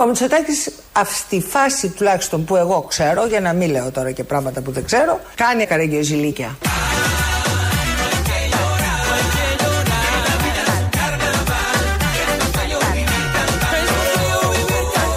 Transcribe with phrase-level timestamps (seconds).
[0.00, 4.60] Ο Μητσοτάκης, αυτή φάση τουλάχιστον που εγώ ξέρω, για να μην λέω τώρα και πράγματα
[4.60, 6.58] που δεν ξέρω, κάνει καραγκιοζηλίκια.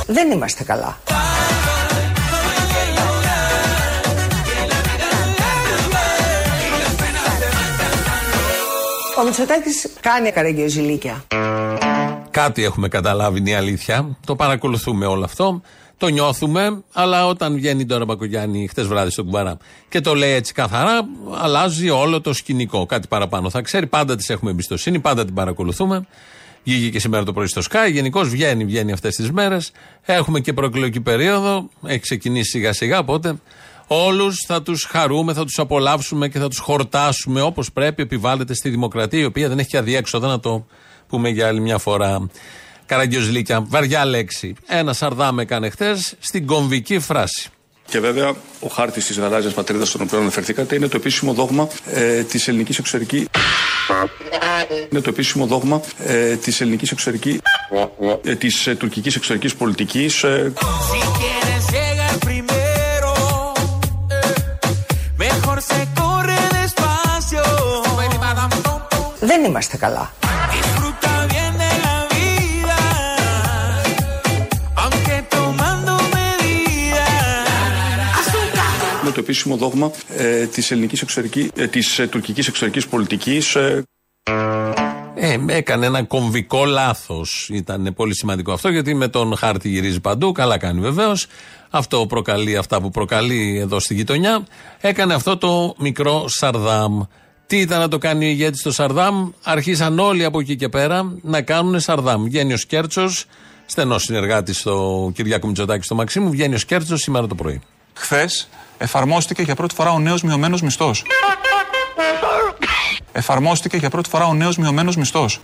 [0.05, 0.97] Δεν είμαστε καλά.
[9.19, 11.25] Ο Μητσοτάκης κάνει καραγκιοζηλίκια.
[12.33, 14.17] Κάτι έχουμε καταλάβει είναι η αλήθεια.
[14.25, 15.61] Το παρακολουθούμε όλο αυτό.
[15.97, 19.57] Το νιώθουμε, αλλά όταν βγαίνει τώρα Μπακογιάννη χτες βράδυ στον Κουμπαρά
[19.89, 20.99] και το λέει έτσι καθαρά,
[21.41, 22.85] αλλάζει όλο το σκηνικό.
[22.85, 23.87] Κάτι παραπάνω θα ξέρει.
[23.87, 26.07] Πάντα τη έχουμε εμπιστοσύνη, πάντα την παρακολουθούμε.
[26.63, 27.91] Βγήκε και σήμερα το πρωί στο Sky.
[27.91, 29.71] Γενικώς βγαίνει, βγαίνει αυτές τις μέρες.
[30.01, 31.69] Έχουμε και προεκλογική περίοδο.
[31.85, 32.99] Έχει ξεκινήσει σιγά σιγά.
[32.99, 33.35] Οπότε
[33.87, 38.01] όλους θα τους χαρούμε, θα τους απολαύσουμε και θα τους χορτάσουμε όπως πρέπει.
[38.01, 40.65] Επιβάλλεται στη δημοκρατία, η οποία δεν έχει και αδιέξοδο να το
[41.13, 42.27] πούμε για άλλη μια φορά.
[42.85, 44.55] Καραγκιόζλικια, βαριά λέξη.
[44.67, 47.49] Ένα Σαρδάμ έκανε χθες στην κομβική φράση.
[47.89, 52.23] Και βέβαια ο χάρτης της γαλάζιας πατρίδας, στον οποίο αναφερθήκατε, είναι το επίσημο δόγμα ε,
[52.23, 53.27] της ελληνικής εξωτερική.
[54.91, 57.41] Είναι το επίσημο δόγμα ε, της ελληνικής εξωτερική.
[58.23, 60.23] Ε, της ε, τουρκικής εξωτερικής πολιτικής.
[60.23, 60.53] Ε.
[69.19, 70.11] Δεν είμαστε καλά.
[79.13, 83.55] Το επίσημο δόγμα ε, της, ελληνικής εξωτερική, ε, της ε, τουρκικής εξωτερικής πολιτικής.
[83.55, 83.83] Ε.
[85.15, 87.49] ε, έκανε ένα κομβικό λάθος.
[87.53, 90.31] Ήταν πολύ σημαντικό αυτό γιατί με τον χάρτη γυρίζει παντού.
[90.31, 91.27] Καλά κάνει βεβαίως.
[91.69, 94.45] Αυτό προκαλεί αυτά που προκαλεί εδώ στη γειτονιά.
[94.81, 97.01] Έκανε αυτό το μικρό Σαρδάμ.
[97.47, 101.13] Τι ήταν να το κάνει ο ηγέτη στο Σαρδάμ; Αρχίσαν όλοι από εκεί και πέρα
[101.21, 102.23] να κάνουν Σαρδάμ.
[102.23, 103.09] Βγαίνει ο Σκέρτσο,
[103.65, 106.29] στενός συνεργάτης στο Κυριάκο Μητσοτάκη στο Μαξίμου.
[106.29, 107.61] Βγαίνει ο Σκέρτσο σήμερα το πρωί.
[107.93, 108.49] Χθες
[108.83, 111.03] εφαρμόστηκε για πρώτη φορά ο νέος μειωμένος μισθός.
[113.11, 115.39] Εφαρμόστηκε για πρώτη φορά ο νέος μειωμένος μισθός.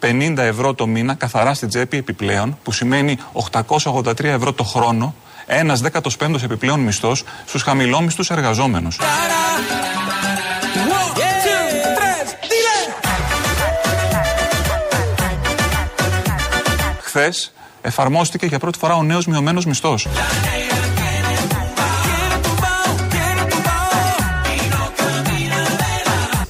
[0.00, 5.14] 50 ευρώ το μήνα καθαρά στην τσέπη επιπλέον, που σημαίνει 883 ευρώ το χρόνο,
[5.46, 8.98] ένας 15ο επιπλέον μισθός στους χαμηλόμισθους εργαζόμενους.
[17.00, 17.52] Χθες
[17.82, 20.06] εφαρμόστηκε για πρώτη φορά ο νέος μειωμένος μισθός.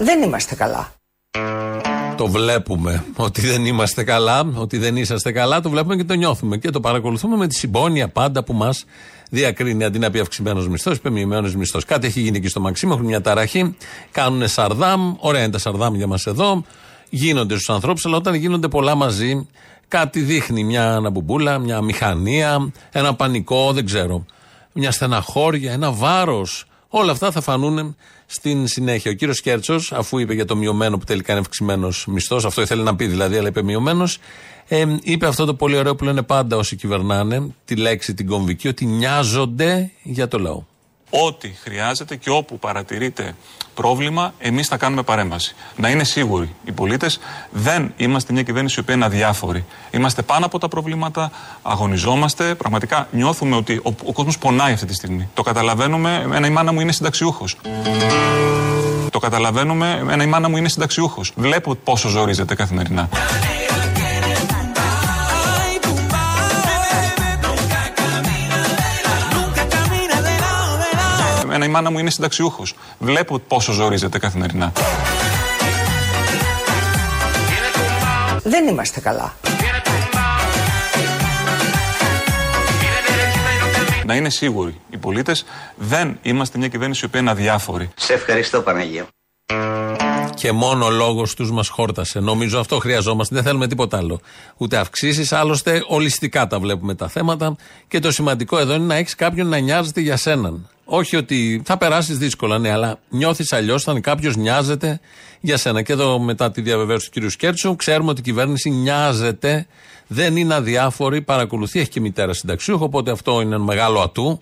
[0.07, 0.93] Δεν είμαστε καλά.
[2.17, 6.57] Το βλέπουμε ότι δεν είμαστε καλά, ότι δεν είσαστε καλά, το βλέπουμε και το νιώθουμε
[6.57, 8.85] και το παρακολουθούμε με τη συμπόνια πάντα που μας
[9.31, 9.85] διακρίνει.
[9.85, 11.85] Αντί να πει αυξημένος μισθός, είπε μειωμένο μισθός.
[11.85, 13.77] Κάτι έχει γίνει και στο Μαξίμο, έχουν μια ταραχή,
[14.11, 16.65] κάνουν σαρδάμ, ωραία είναι τα σαρδάμ για μας εδώ,
[17.11, 19.49] γίνονται στους ανθρώπους, αλλά όταν γίνονται πολλά μαζί,
[19.89, 20.65] κάτι δείχνει.
[20.65, 24.25] Μια αναμπουμπούλα, μια μηχανία, ένα πανικό, δεν ξέρω.
[24.73, 26.67] Μια στεναχώρια, ένα βάρος.
[26.89, 29.11] Όλα αυτά θα φανούν στην συνέχεια.
[29.11, 32.83] Ο κύριος Κέρτσος, αφού είπε για το μειωμένο που τελικά είναι αυξημένος μισθός, αυτό ήθελε
[32.83, 34.19] να πει δηλαδή, αλλά είπε μειωμένος,
[34.69, 38.69] ε, είπε αυτό το πολύ ωραίο που λένε πάντα όσοι κυβερνάνε, τη λέξη την κομβική,
[38.69, 40.63] ότι νοιάζονται για το λαό.
[41.11, 43.35] Ό,τι χρειάζεται και όπου παρατηρείτε
[43.77, 45.55] πρόβλημα, εμείς θα κάνουμε παρέμβαση.
[45.77, 47.19] Να είναι σίγουροι οι πολίτες,
[47.51, 49.65] δεν είμαστε μια κυβέρνηση η οποία είναι αδιάφορη.
[49.91, 51.31] Είμαστε πάνω από τα προβλήματα,
[51.63, 52.55] αγωνιζόμαστε.
[52.55, 55.29] Πραγματικά νιώθουμε ότι ο, ο κόσμος πονάει αυτή τη στιγμή.
[55.35, 56.27] Το καταλαβαίνουμε.
[56.33, 57.57] Ένα η μάνα μου είναι συνταξιούχος.
[59.11, 60.05] Το καταλαβαίνουμε.
[60.11, 61.33] Ένα η μάνα μου είναι συνταξιούχος.
[61.37, 63.09] Βλέπω πόσο ζορίζεται καθημερινά.
[71.57, 72.75] Ένα η μάνα μου είναι συνταξιούχος.
[72.99, 74.73] Βλέπω πόσο ζορίζεται καθημερινά.
[78.43, 79.35] Δεν είμαστε καλά.
[84.07, 85.45] Να είναι σίγουροι οι πολίτες,
[85.77, 87.91] δεν είμαστε μια κυβέρνηση η οποία είναι αδιάφορη.
[87.97, 89.07] Σε ευχαριστώ, Παναγία.
[90.35, 92.21] Και μόνο ο λόγος τους μας χόρτασε.
[92.21, 93.35] Νομίζω αυτό χρειαζόμαστε.
[93.35, 94.21] Δεν θέλουμε τίποτα άλλο.
[94.57, 95.33] Ούτε αυξήσεις.
[95.33, 97.57] Άλλωστε, ολιστικά τα βλέπουμε τα θέματα.
[97.89, 100.69] Και το σημαντικό εδώ είναι να έχεις κάποιον να νοιάζεται για σέναν.
[100.89, 105.01] Όχι ότι θα περάσεις δύσκολα, ναι, αλλά νιώθεις αλλιώς όταν κάποιος νοιάζεται
[105.41, 105.83] για σένα.
[105.83, 107.31] Και εδώ, μετά τη διαβεβαίωση του κ.
[107.31, 109.67] Σκέρτσου, ξέρουμε ότι η κυβέρνηση νοιάζεται,
[110.07, 114.41] δεν είναι αδιάφορη, παρακολουθεί, έχει και μητέρα συνταξιούχο, οπότε αυτό είναι ένα μεγάλο ατού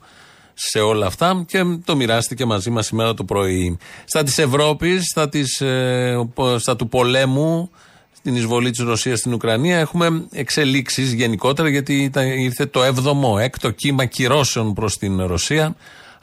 [0.55, 3.79] σε όλα αυτά και το μοιράστηκε μαζί μας σήμερα το πρωί.
[4.05, 6.17] Στα της Ευρώπης, στα, ε,
[6.57, 7.71] στα του πολέμου,
[8.13, 14.05] στην εισβολή της Ρωσίας στην Ουκρανία, έχουμε εξελίξεις γενικότερα γιατί ήρθε το 7ο, έκτο κύμα
[14.05, 15.77] κυρώσεων προς την Ρωσία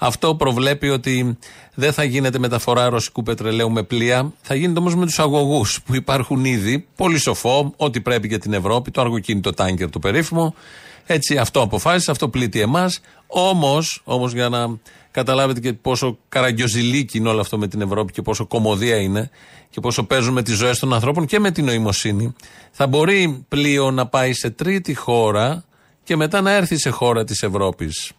[0.04, 1.38] Αυτό προβλέπει ότι
[1.74, 4.34] δεν θα γίνεται μεταφορά ρωσικού πετρελαίου με πλοία.
[4.42, 6.88] Θα γίνεται όμως με τους αγωγούς που υπάρχουν ήδη.
[6.96, 10.56] Πολύ σοφό, ό,τι πρέπει για την Ευρώπη, το αργοκίνητο τάγκερ το περίφημο.
[11.06, 13.00] Έτσι αυτό αποφάσισε, αυτό πλήττει εμάς.
[13.28, 14.80] Όμως, όμως για να
[15.12, 19.30] καταλάβετε και πόσο καραγκιοζηλίκι είναι όλο αυτό με την Ευρώπη και πόσο κομμωδία είναι
[19.70, 22.36] και πόσο παίζουν με τις ζωές των ανθρώπων και με την νοημοσύνη,
[22.72, 25.64] θα μπορεί πλοίο να πάει σε τρίτη χώρα
[26.04, 28.12] και μετά να έρθει σε χώρα της Ευρώπης.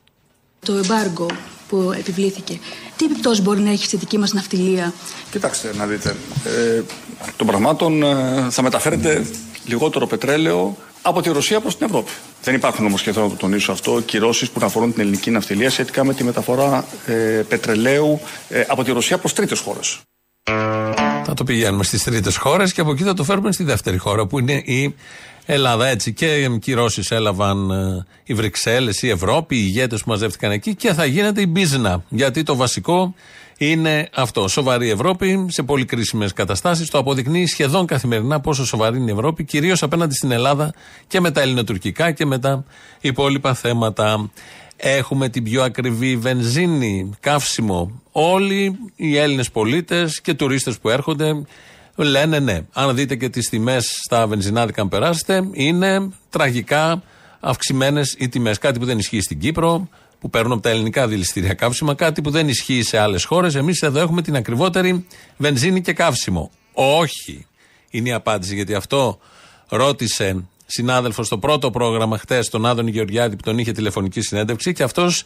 [0.67, 1.26] Το εμπάργκο
[1.69, 2.59] που επιβλήθηκε,
[2.97, 4.93] τι επιπτώσεις μπορεί να έχει στη δική μας ναυτιλία;
[5.31, 6.17] Κοιτάξτε να δείτε.
[6.44, 6.82] Ε,
[7.37, 9.26] των πραγμάτων ε, θα μεταφέρετε
[9.64, 12.11] λιγότερο πετρέλαιο από τη Ρωσία προς την Ευρώπη.
[12.43, 15.31] Δεν υπάρχουν όμως, και θέλω να το τονίσω αυτό, κυρώσεις που να αφορούν την ελληνική
[15.31, 17.12] ναυτιλία σχετικά με τη μεταφορά ε,
[17.49, 20.00] πετρελαίου ε, από τη Ρωσία προς τρίτες χώρες.
[21.25, 24.26] Θα το πηγαίνουμε στις τρίτες χώρες και από εκεί θα το φέρουμε στη δεύτερη χώρα
[24.26, 24.94] που είναι η
[25.47, 25.87] Ελλάδα.
[25.87, 30.93] Έτσι και κυρώσει έλαβαν ε, οι Βρυξέλλες, η Ευρώπη, οι ηγέτες που μαζεύτηκαν εκεί και
[30.93, 32.05] θα γίνεται η μπίζνα.
[32.09, 33.15] Γιατί το βασικό
[33.59, 34.49] είναι αυτό.
[34.49, 36.91] Σοβαρή Ευρώπη σε πολύ κρίσιμες καταστάσεις.
[36.91, 40.75] Το αποδεικνύει σχεδόν καθημερινά πόσο σοβαρή είναι η Ευρώπη, κυρίως απέναντι στην Ελλάδα
[41.06, 42.65] και με τα ελληνοτουρκικά και με τα
[43.00, 44.31] υπόλοιπα θέματα.
[44.77, 48.03] Έχουμε την πιο ακριβή βενζίνη, καύσιμο.
[48.12, 51.45] Όλοι οι Έλληνες πολίτες και τουρίστες που έρχονται
[52.02, 52.60] λένε ναι.
[52.72, 57.02] Αν δείτε και τις τιμές στα βενζινάδικα αν περάσετε, είναι τραγικά
[57.40, 58.58] αυξημένες οι τιμές.
[58.58, 59.88] Κάτι που δεν ισχύει στην Κύπρο,
[60.20, 63.54] που παίρνουν από τα ελληνικά δηληστήρια καύσιμα, κάτι που δεν ισχύει σε άλλες χώρες.
[63.54, 65.06] Εμείς εδώ έχουμε την ακριβότερη
[65.37, 66.50] βενζίνη και καύσιμο.
[66.72, 67.46] Όχι.
[67.90, 69.19] Είναι η απάντηση, γιατί αυτό
[69.69, 74.82] ρώτησε συνάδελφος στο πρώτο πρόγραμμα χτες, τον Άδων Γεωργιάδη, που τον είχε τηλεφωνική συνέντευξη και
[74.82, 75.25] αυτός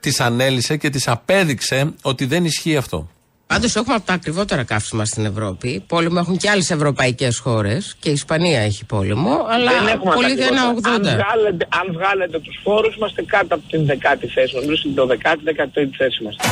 [0.00, 3.10] της ανέλησε και της απέδειξε ότι δεν ισχύει αυτό.
[3.46, 5.84] Πάντως έχουμε από τα ακριβότερα καύσιμα στην Ευρώπη.
[5.86, 9.46] Πόλεμο έχουν και άλλες ευρωπαϊκές χώρες και η Ισπανία έχει πόλεμο.
[9.50, 9.70] Αλλά
[10.14, 10.88] πολύ δεν είναι 80.
[10.88, 14.54] Αν βγάλετε, αν βγάλετε τους φόρους, είμαστε κάτω από την δεκάτη θέση.
[14.54, 16.42] Νομίζω στην 12η-13η θέση είμαστε.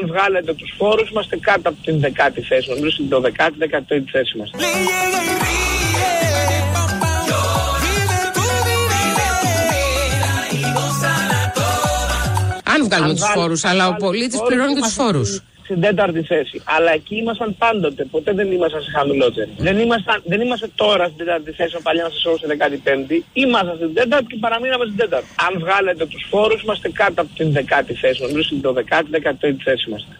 [0.00, 2.68] Αν βγάλετε τους φόρους είμαστε κάτω από την δεκάτη θέση.
[2.68, 4.58] Νομίζω στην 12η-13η θέση είμαστε.
[12.64, 15.42] Αν βγάλουμε τους φόρους, αλλά ο πολίτης πληρώνει και του φόρους.
[15.68, 16.62] Στην τέταρτη θέση.
[16.76, 18.04] Αλλά εκεί ήμασταν πάντοτε.
[18.04, 19.50] Ποτέ δεν ήμασταν σε χαμηλότερη.
[19.56, 23.24] Δεν, ήμασταν, δεν είμαστε τώρα στην τέταρτη θέση, ο παλιά σε όρου στην δεκάτη πέμπτη.
[23.32, 25.28] Ήμασταν στην τέταρτη και παραμείναμε στην τέταρτη.
[25.46, 28.22] Αν βγάλετε τους φόρους, είμαστε κάτω από την δεκάτη θέση.
[28.22, 30.12] Νομίζω στην 12η-13η θέση είμαστε.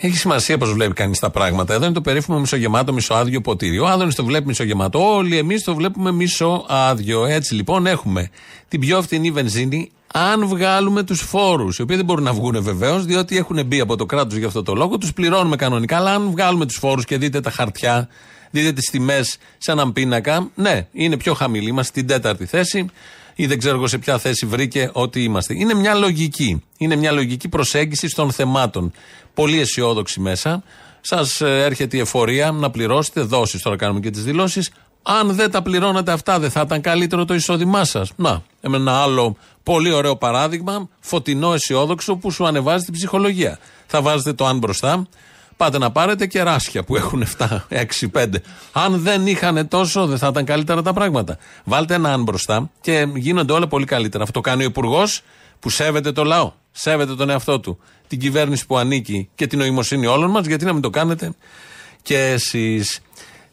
[0.00, 1.74] Έχει σημασία πώς βλέπει κανείς τα πράγματα.
[1.74, 3.78] Εδώ είναι το περίφημο μισογεμάτο, μισοάδιο ποτήρι.
[3.78, 5.14] Ο Άδωνης το βλέπει μισογεμάτο.
[5.14, 7.24] Όλοι εμείς το βλέπουμε μισοάδιο.
[7.24, 8.30] Έτσι λοιπόν έχουμε
[8.68, 13.04] την πιο φθηνή βενζίνη αν βγάλουμε τους φόρους, οι οποίοι δεν μπορούν να βγουν βεβαίως,
[13.04, 15.96] διότι έχουν μπει από το κράτος για αυτό το λόγο, τους πληρώνουμε κανονικά.
[15.96, 18.08] Αλλά αν βγάλουμε τους φόρους και δείτε τα χαρτιά,
[18.50, 21.68] δείτε τις τιμές σε έναν πίνακα, ναι, είναι πιο χαμηλή.
[21.68, 22.86] Είμαστε στην τέταρτη θέση
[23.34, 25.54] ή δεν ξέρω σε ποια θέση βρήκε ότι είμαστε.
[25.58, 26.62] Είναι μια λογική.
[26.78, 28.92] Είναι μια λογική προσέγγιση των θεμάτων.
[29.34, 30.62] Πολύ αισιόδοξη μέσα.
[31.00, 33.62] Σας έρχεται η εφορία να πληρώσετε δόσει.
[33.62, 34.70] Τώρα κάνουμε και τις δηλώσεις.
[35.02, 38.12] Αν δεν τα πληρώνατε αυτά, δεν θα ήταν καλύτερο το εισόδημά σας.
[38.16, 43.58] Να, ένα άλλο πολύ ωραίο παράδειγμα, φωτεινό αισιόδοξο που σου ανεβάζει την ψυχολογία.
[43.86, 45.06] Θα βάζετε το αν μπροστά,
[45.56, 48.26] πάτε να πάρετε κεράσια που έχουν 7, 6, 5.
[48.72, 51.38] Αν δεν είχαν τόσο, δεν θα ήταν καλύτερα τα πράγματα.
[51.64, 54.22] Βάλτε ένα αν μπροστά και γίνονται όλα πολύ καλύτερα.
[54.22, 55.22] Αυτό κάνει ο Υπουργός
[55.58, 60.06] που σέβεται το λαό, σέβεται τον εαυτό του, την κυβέρνηση που ανήκει και την νοημοσύνη
[60.06, 61.32] όλων μας, γιατί να μην το κάνετε
[62.02, 63.00] και εσείς.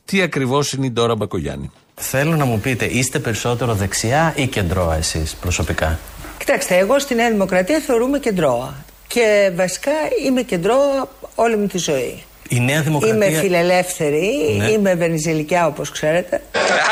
[0.07, 4.95] Τι ακριβώς είναι η Ντόρα Μπακογιάννη; Θέλω να μου πείτε, είστε περισσότερο δεξιά ή κεντρώα
[4.95, 5.99] εσείς προσωπικά;
[6.37, 8.73] Κοιτάξτε, εγώ στη Νέα Δημοκρατία θεωρούμε κεντρώα.
[9.07, 9.91] Και βασικά
[10.25, 12.23] είμαι κεντρώα όλη μου τη ζωή.
[12.49, 13.27] Η Νέα Δημοκρατία.
[13.27, 14.69] Είμαι φιλελεύθερη, Ναι.
[14.69, 16.41] είμαι βενιζελικιά όπως ξέρετε.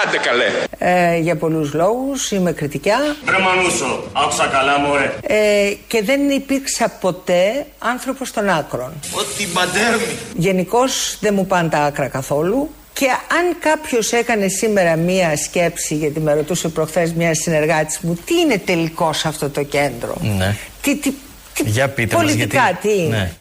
[0.05, 0.45] Άντε καλέ.
[0.77, 2.97] Ε, για πολλούς λόγους, είμαι κριτικιά.
[3.25, 5.13] Βρε Μανούσο, άκουσα καλά μωρέ.
[5.21, 8.93] Ε, και δεν υπήρξα ποτέ άνθρωπος των άκρων.
[9.11, 10.15] Ότι μπαντέρνει.
[10.37, 12.69] Γενικώς δεν μου πάνε τα άκρα καθόλου.
[12.99, 18.39] Και αν κάποιος έκανε σήμερα μία σκέψη, γιατί με ρωτούσε προχθές μία συνεργάτης μου, τι
[18.39, 20.55] είναι τελικώ αυτό το κέντρο; Ναι.
[20.81, 21.13] Τι, τι,
[21.53, 22.87] τι Για πείτε μας πολιτικά, γιατί.
[22.87, 23.31] τι είναι; Ναι.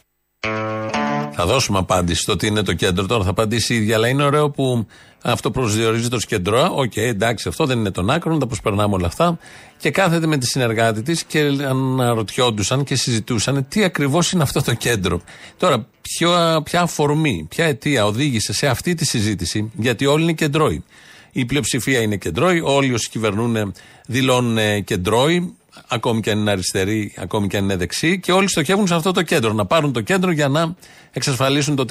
[1.31, 3.05] Θα δώσουμε απάντηση στο τι είναι το κέντρο.
[3.05, 3.95] Τώρα θα απαντήσει η ίδια.
[3.95, 4.87] Αλλά είναι ωραίο που
[5.27, 6.71] αυτό προσδιορίζεται ως κέντρο.
[6.75, 9.37] Οκ, εντάξει, αυτό δεν είναι των άκρων, τα προσπερνάμε όλα αυτά.
[9.77, 14.73] Και κάθεται με τη συνεργάτη της και αναρωτιόντουσαν και συζητούσαν τι ακριβώς είναι αυτό το
[14.73, 15.21] κέντρο.
[15.57, 20.83] Τώρα, ποιο, ποια αφορμή, ποια αιτία οδήγησε σε αυτή τη συζήτηση, γιατί όλοι είναι κεντρώοι.
[21.31, 23.73] Η πλειοψηφία είναι κεντρώοι, όλοι όσοι κυβερνούν
[24.05, 25.55] δηλώνουν κεντρώοι.
[25.87, 29.11] ακόμη και αν είναι αριστεροί, ακόμη και αν είναι δεξιοί, και όλοι στοχεύουν σε αυτό
[29.11, 29.53] το κέντρο.
[29.53, 30.75] Να πάρουν το κέντρο για να
[31.11, 31.85] εξασφαλίσουν το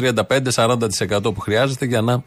[0.55, 2.23] 35-40% που χρειάζεται για να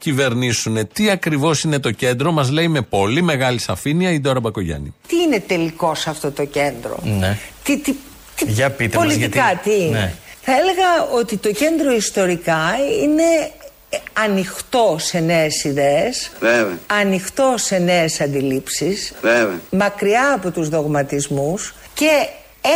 [0.00, 0.88] κυβερνήσουν.
[0.92, 4.94] Τι ακριβώς είναι το κέντρο, μας λέει με πολύ μεγάλη σαφήνεια η Ντόρα Μπακογιάννη.
[5.08, 7.38] Τι είναι τελικώ αυτό το κέντρο; Ναι.
[7.62, 7.94] Τι, τι,
[8.36, 10.12] τι, Για πείτε μας, πολιτικά γιατί- τι είναι; Ναι.
[10.42, 12.60] Θα έλεγα ότι το κέντρο ιστορικά
[13.02, 13.50] είναι
[13.88, 16.78] ε, ανοιχτό σε νέες ιδέες, Βέβαια.
[16.86, 19.60] ανοιχτό σε νέες αντιλήψεις, Βέβαια.
[19.70, 22.10] μακριά από τους δογματισμούς και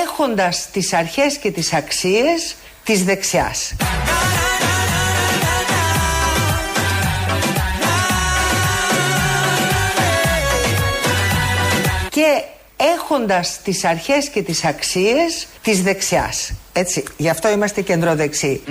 [0.04, 2.54] έχοντας τις αρχές και τις αξίες
[2.84, 3.74] της δεξιάς.
[12.94, 16.52] Έχοντας τις αρχές και τις αξίες της δεξιάς.
[16.72, 18.62] Έτσι, γι' αυτό είμαστε κεντροδεξιοί.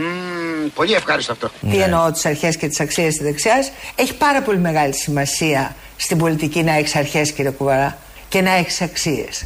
[0.73, 1.51] πολύ ευχάριστο αυτό.
[1.69, 6.17] Τι εννοώ τις αρχές και τις αξίες της δεξιάς; Έχει πάρα πολύ μεγάλη σημασία στην
[6.17, 7.97] πολιτική να έχεις αρχές κύριε Κουβαρά
[8.29, 9.45] και να έχεις αξίες.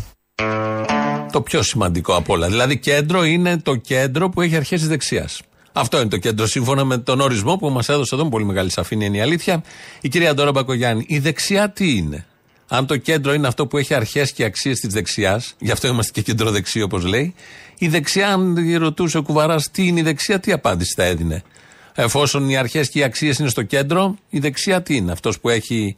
[1.32, 2.48] Το πιο σημαντικό απ' όλα.
[2.48, 5.42] Δηλαδή, κέντρο είναι το κέντρο που έχει αρχές της δεξιάς.
[5.74, 8.72] Αυτό είναι το κέντρο, σύμφωνα με τον ορισμό που μας έδωσε εδώ με πολύ μεγάλη
[8.72, 9.64] σαφήνεια είναι η αλήθεια.
[10.02, 12.26] Η κυρία Ντόρα Μπακογιάννη, η δεξιά τι είναι;
[12.68, 16.12] Αν το κέντρο είναι αυτό που έχει αρχές και αξίες της δεξιάς, γι' αυτό είμαστε
[16.12, 17.34] και κεντροδεξιοί όπως λέει,
[17.78, 21.44] η δεξιά, αν ρωτούσε ο Κουβαράς τι είναι η δεξιά, τι απάντηση θα έδινε.
[21.96, 25.12] Εφόσον οι αρχές και οι αξίες είναι στο κέντρο, η δεξιά τι είναι.
[25.12, 25.96] Αυτός που έχει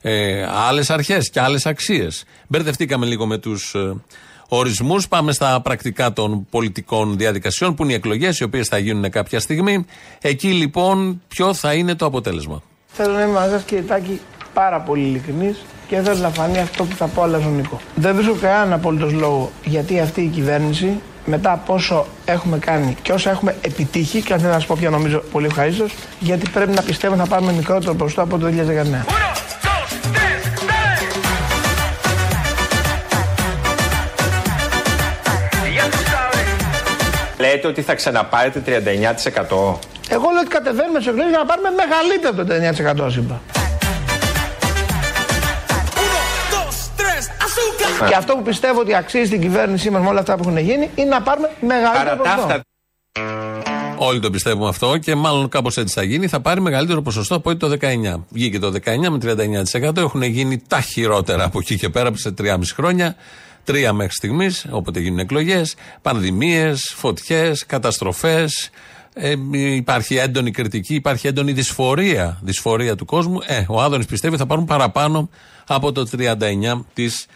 [0.00, 2.24] ε, άλλες αρχές και άλλες αξίες.
[2.46, 3.94] Μπερδευτήκαμε λίγο με τους ε,
[4.48, 5.08] ορισμούς.
[5.08, 9.40] Πάμε στα πρακτικά των πολιτικών διαδικασιών που είναι οι εκλογές, οι οποίες θα γίνουν κάποια
[9.40, 9.86] στιγμή.
[10.20, 14.20] Εκεί λοιπόν, ποιο θα είναι το αποτέλεσμα; Θέλω να είμαι μαζί σας, κύριε Τάκη,
[14.54, 15.56] πάρα πολύ ειλικρινής
[15.88, 17.80] και θέλω να φανεί αυτό που θα πω αλαζονικό.
[17.94, 23.12] Δεν βρίσκω κανέναν απολύτω λόγο γιατί αυτή η κυβέρνηση, μετά από όσο έχουμε κάνει και
[23.12, 26.72] όσα έχουμε επιτύχει, και αν θέλω να σας πω πια νομίζω πολύ ευχαρίστως, γιατί πρέπει
[26.72, 29.04] να πιστεύω να πάρουμε μικρότερο ποσοστό από το 2019.
[37.38, 38.70] Λέτε ότι θα ξαναπάρετε 39%.
[40.08, 42.44] Εγώ λέω ότι κατεβαίνουμε σε εκλογές για να πάρουμε μεγαλύτερο το
[43.08, 43.40] 39% είπα.
[48.06, 50.90] Και αυτό που πιστεύω ότι αξίζει την κυβέρνησή μας με όλα αυτά που έχουν γίνει
[50.94, 52.60] είναι να πάρουμε μεγαλύτερο ποσοστό.
[54.00, 56.28] Όλοι το πιστεύουμε αυτό και μάλλον κάπως έτσι θα γίνει.
[56.28, 58.24] Θα πάρει μεγαλύτερο ποσοστό από ό,τι το 19.
[58.28, 59.18] Βγήκε το 19 με
[59.72, 59.96] 39%.
[59.96, 63.16] Έχουν γίνει τα χειρότερα από εκεί και πέρα σε 3,5 χρόνια.
[63.64, 65.74] Τρία μέχρι στιγμής, όποτε γίνουν εκλογές.
[66.02, 68.70] Πανδημίες, φωτιές, καταστροφές.
[69.14, 73.38] Ε, υπάρχει έντονη κριτική, υπάρχει έντονη δυσφορία, δυσφορία του κόσμου.
[73.46, 75.30] Ε, ο Άδωνης πιστεύει θα πάρουν παραπάνω
[75.66, 77.28] από το 39%.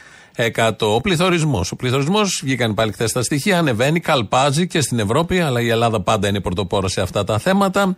[0.81, 1.73] Ο πληθωρισμός.
[1.73, 6.01] Ο πληθωρισμός, βγήκαν πάλι χθες τα στοιχεία, ανεβαίνει, καλπάζει και στην Ευρώπη, αλλά η Ελλάδα
[6.01, 7.97] πάντα είναι πρωτοπόρο σε αυτά τα θέματα.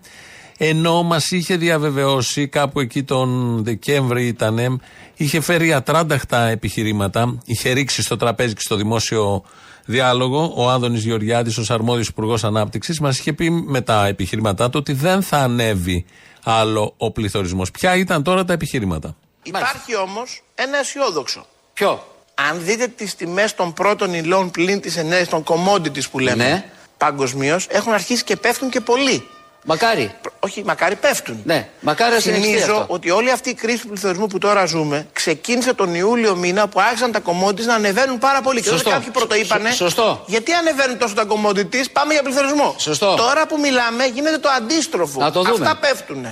[0.59, 4.81] Ενώ μας είχε διαβεβαιώσει κάπου εκεί τον Δεκέμβρη ήταν,
[5.17, 9.43] είχε φέρει ατράνταχτα επιχειρήματα, είχε ρίξει στο τραπέζι και στο δημόσιο
[9.85, 14.79] διάλογο ο Άδωνης Γεωργιάδης, ως αρμόδιος Υπουργός Ανάπτυξης, μας είχε πει με τα επιχειρήματά του
[14.81, 16.05] ότι δεν θα ανέβει
[16.45, 17.71] άλλο ο πληθωρισμός.
[17.71, 21.47] Ποια ήταν τώρα τα επιχειρήματα; Υπάρχει όμως ένα αισιόδοξο.
[21.73, 26.45] Ποιο; Αν δείτε τις τιμές των πρώτων υλών πλην της ενέργειας, των commodities που λέμε
[26.45, 26.65] Ναι.
[26.97, 29.29] παγκοσμίως, έχουν αρχίσει και πέφτουν και πολύ.
[29.67, 30.15] Μακάρι.
[30.41, 31.41] Όχι, μακάρι πέφτουν.
[31.45, 32.95] Ναι, μακάρι να συνεχιστεί Θυμίζω αυτό.
[32.95, 36.81] ότι όλη αυτή η κρίση του πληθωρισμού που τώρα ζούμε ξεκίνησε τον Ιούλιο μήνα που
[36.81, 38.61] άρχισαν τα commodities να ανεβαίνουν πάρα πολύ.
[38.61, 38.85] Και Σωστό.
[38.85, 39.69] τότε κάποιοι πρωτοείπανε.
[39.71, 40.23] Σω- σωστό.
[40.27, 42.75] Γιατί ανεβαίνουν τόσο τα commodities, πάμε για πληθωρισμό.
[42.79, 43.15] Σωστό.
[43.15, 45.21] Τώρα που μιλάμε γίνεται το αντίστροφο.
[45.21, 45.67] Να το δούμε.
[45.67, 46.27] Αυτά πέφτουν.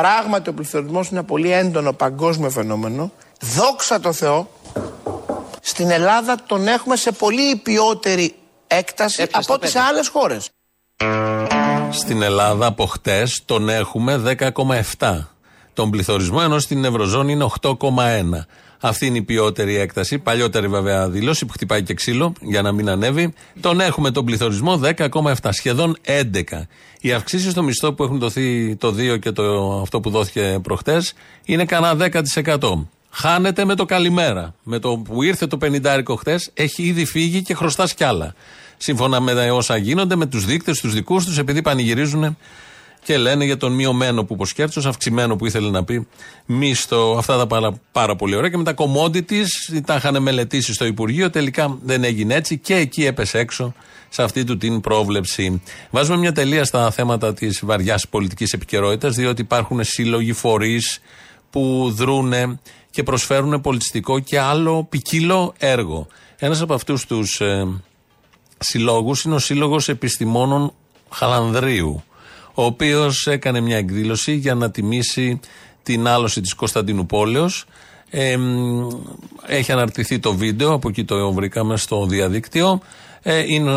[0.00, 3.12] Πράγματι ο πληθωρισμός είναι ένα πολύ έντονο παγκόσμιο φαινόμενο.
[3.40, 4.48] Δόξα τω Θεώ,
[5.60, 8.34] στην Ελλάδα τον έχουμε σε πολύ υπιότερη
[8.66, 9.88] έκταση Έπιασε από το ό,τι σε πέντε.
[9.88, 10.50] άλλες χώρες.
[11.90, 14.36] Στην Ελλάδα από χτες τον έχουμε
[14.98, 15.28] 10,7
[15.72, 18.46] τον πληθωρισμό, ενώ στην Ευρωζώνη είναι 8,1.
[18.80, 20.18] Αυτή είναι η ποιότερη έκταση.
[20.18, 23.32] Παλιότερη βέβαια δήλωση που χτυπάει και ξύλο για να μην ανέβει.
[23.60, 26.42] Τον έχουμε τον πληθωρισμό 10,7, σχεδόν 11.
[27.00, 31.14] Οι αυξήσεις στο μισθό που έχουν δοθεί το 2 και το, αυτό που δόθηκε προχτές
[31.44, 32.10] είναι κανένα
[32.44, 32.86] 10%.
[33.10, 34.54] Χάνεται με το καλημέρα.
[34.62, 38.34] Με το που ήρθε το 50 χτες, έχει ήδη φύγει και χρωστάς κι άλλα.
[38.76, 42.36] Σύμφωνα με όσα γίνονται, με τους δείκτες, τους δικούς τους, επειδή πανηγυρίζουν
[43.06, 46.06] και λένε για τον μειωμένο που υποσχέθησε, αυξημένο που ήθελε να πει
[46.46, 47.16] μίσθο.
[47.18, 48.50] Αυτά τα πάρα, πάρα πολύ ωραία.
[48.50, 51.30] Και με τα commodities τα είχαν μελετήσει στο Υπουργείο.
[51.30, 53.74] Τελικά δεν έγινε έτσι και εκεί έπεσε έξω
[54.08, 55.62] σε αυτή του την πρόβλεψη.
[55.90, 61.00] Βάζουμε μια τελεία στα θέματα της βαριάς πολιτικής επικαιρότητας, διότι υπάρχουν σύλλογοι φορείς
[61.50, 62.58] που δρούνε
[62.90, 66.06] και προσφέρουν πολιτιστικό και άλλο ποικίλο έργο.
[66.36, 67.66] Ένας από αυτούς τους ε,
[68.58, 70.72] συλλόγους είναι ο Σύλλογος Επιστημόνων
[71.10, 72.04] Χαλανδρίου.
[72.58, 75.40] Ο οποίος έκανε μια εκδήλωση για να τιμήσει
[75.82, 77.64] την άλωση της Κωνσταντίνου Πόλεως.
[78.10, 78.88] Ε, μ,
[79.46, 82.80] έχει αναρτηθεί το βίντεο, από εκεί το βρήκαμε στο διαδίκτυο.
[83.22, 83.70] Ε, είναι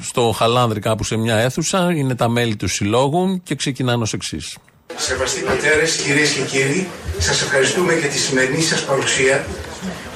[0.00, 4.56] στο Χαλάνδρη κάπου σε μια αίθουσα, είναι τα μέλη του συλλόγου και ξεκινάνε ως εξής.
[4.96, 6.88] Σεβαστοί πατέρες, κυρίες και κύριοι,
[7.18, 9.46] σας ευχαριστούμε για τη σημερινή σας παρουσία,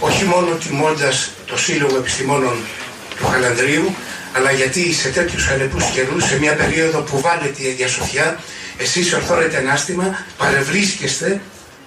[0.01, 2.55] όχι μόνο τιμώντας το Σύλλογο Επιστημόνων
[3.17, 3.95] του Χαλανδρίου,
[4.37, 8.39] αλλά γιατί σε τέτοιους ανεπούς καιρούς, σε μια περίοδο που βάλετε η Αγία Σοφιά,
[8.79, 11.41] εσείς ορθώνετε ανάστημα, παρευρίσκεστε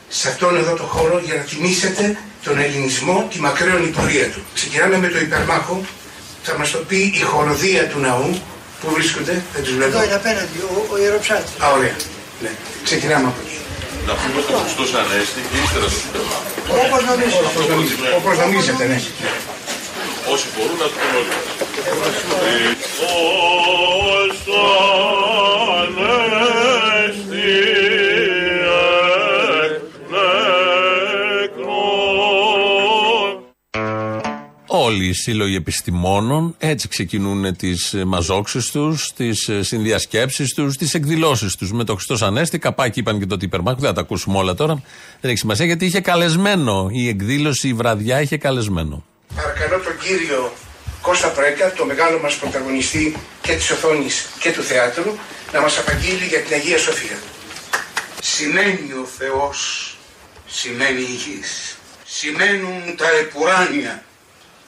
[0.09, 4.41] σε αυτόν εδώ το χώρο για να τιμήσετε τον ελληνισμό, τη μακραίωνη πορεία του.
[4.53, 5.81] Ξεκινάμε με το υπερμάχο,
[6.43, 8.39] θα μας το πει η χοροδία του ναού,
[8.81, 9.91] που βρίσκονται, δεν τους βλέπω.
[9.91, 11.51] Εδώ είναι απέναντι, ο, ο ιεροψάτης.
[11.63, 11.95] Α, ωραία.
[12.43, 12.51] Ναι.
[12.83, 13.57] Ξεκινάμε από εκεί.
[14.07, 16.47] Να πούμε στο Χριστός Ανέστη και ύστερα στο Υπερμάχο.
[16.85, 17.45] Όπως νομίζετε.
[17.51, 18.99] Όπως νομίζετε, όπως νομίζετε, ναι.
[20.33, 21.33] Όσοι μπορούν να το πούμε όλοι.
[34.67, 41.71] Όλοι οι σύλλογοι επιστημόνων έτσι ξεκινούν τις μαζόξεις τους, τις συνδιασκέψεις τους, τις εκδηλώσεις τους.
[41.71, 44.73] Με το Χριστός Ανέστη, καπάκι είπαν και το υπερμάχο, δεν θα τα ακούσουμε όλα τώρα.
[45.21, 49.03] Δεν έχει σημασία γιατί είχε καλεσμένο η εκδήλωση, η βραδιά είχε καλεσμένο.
[49.35, 50.53] Παρακαλώ τον κύριο
[51.01, 55.17] Κώστα Πρέκα, το μεγάλο μας πρωταγωνιστή και της οθόνης και του θεάτρου,
[55.51, 57.17] να μας απαγγείλει για την Αγία Σοφία.
[58.21, 59.97] Σημαίνει ο Θεός,
[60.47, 61.77] σημαίνει η γης.
[62.05, 64.03] Σημαίνουν τα επουράνια,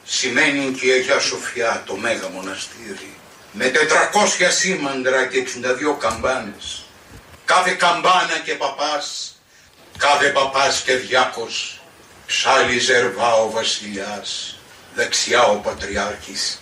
[0.03, 3.13] σημαίνει και η Αγία Σοφιά το Μέγα Μοναστήρι.
[3.51, 6.85] Με 400 σήμαντρα και 62 καμπάνες.
[7.45, 9.35] Κάθε καμπάνα και παπάς,
[9.97, 11.81] κάθε παπάς και διάκος.
[12.25, 14.56] Ψάλλει ζερβά ο βασιλιάς,
[14.97, 16.61] δεξιά ο πατριάρχης.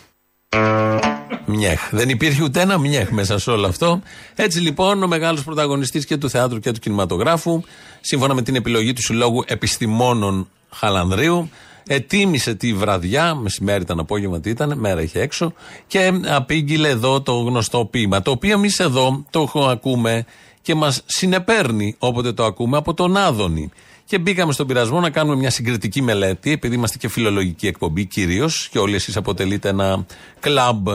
[1.46, 1.89] Μιέχ.
[1.92, 4.01] Δεν υπήρχε ούτε ένα μιέχ μέσα σε όλο αυτό.
[4.36, 7.62] Έτσι λοιπόν ο μεγάλος πρωταγωνιστής και του θεάτρου και του κινηματογράφου,
[8.01, 11.50] σύμφωνα με την επιλογή του Συλλόγου Επιστημόνων Χαλανδρίου,
[11.88, 15.54] ετοίμησε τη βραδιά, μεσημέρι ήταν, απόγευμα τι ήταν, μέρα είχε έξω,
[15.88, 18.21] και απήγγειλε εδώ το γνωστό ποίημα.
[18.21, 20.26] Το οποίο εμείς εδώ το ακούμε
[20.62, 23.71] και μας συνεπέρνει όποτε το ακούμε από τον Άδωνη.
[24.06, 28.68] Και μπήκαμε στον πειρασμό να κάνουμε μια συγκριτική μελέτη, επειδή είμαστε και φιλολογική εκπομπή κυρίως,
[28.72, 30.06] και όλοι εσείς αποτελείτε ένα
[30.39, 30.88] κλαμπ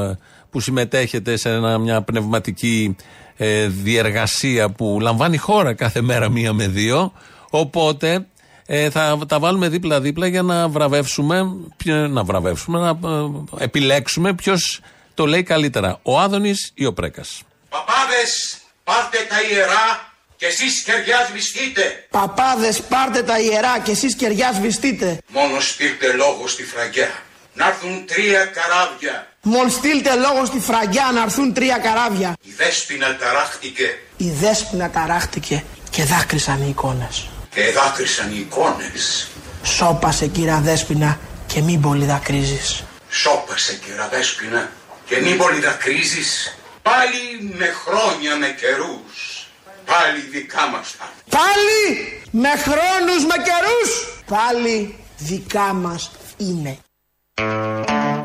[0.50, 2.96] που συμμετέχετε σε ένα, μια πνευματική
[3.36, 7.12] ε, διεργασία που λαμβάνει χώρα κάθε μέρα μία με δύο.
[7.50, 8.26] Οπότε
[8.66, 11.42] ε, θα τα βάλουμε δίπλα-δίπλα για να βραβεύσουμε,
[11.76, 14.80] ποιο- να βραβεύσουμε, να ε, επιλέξουμε ποιος
[15.14, 17.42] το λέει καλύτερα, ο Άδωνης ή ο Πρέκας.
[17.68, 20.09] Παπάδες, πάρτε τα ιερά
[20.40, 22.06] και εσείς κεριά σβηστείτε.
[22.10, 25.18] Παπάδες πάρτε τα ιερά και εσείς κεριά σβηστείτε.
[25.28, 27.10] Μόνο στείλτε λόγο στη φραγκιά.
[27.54, 29.26] Να έρθουν τρία καράβια.
[29.42, 32.36] Μόλ στείλτε λόγο στη φραγκιά να έρθουν τρία καράβια.
[32.42, 37.28] Η δέσποινα ταράχτηκε Η δέσποινα ταράχτηκε και δάκρυσαν οι εικόνες.
[37.54, 39.28] και δάκρυσαν οι εικόνες.
[39.62, 42.82] Σώπασε κύρα δέσποινα και μην πολύ δακρύζεις.
[43.10, 44.70] Σώπασε κύρα δέσποινα
[45.04, 46.54] και μην πολύ δακρύζεις.
[46.82, 49.29] Πάλι με χρόνια με καιρούς.
[49.94, 51.40] Πάλι δικά μας θα είναι.
[51.40, 51.82] Πάλι
[52.30, 53.90] με χρόνους με καιρούς.
[54.26, 56.78] Πάλι δικά μας είναι.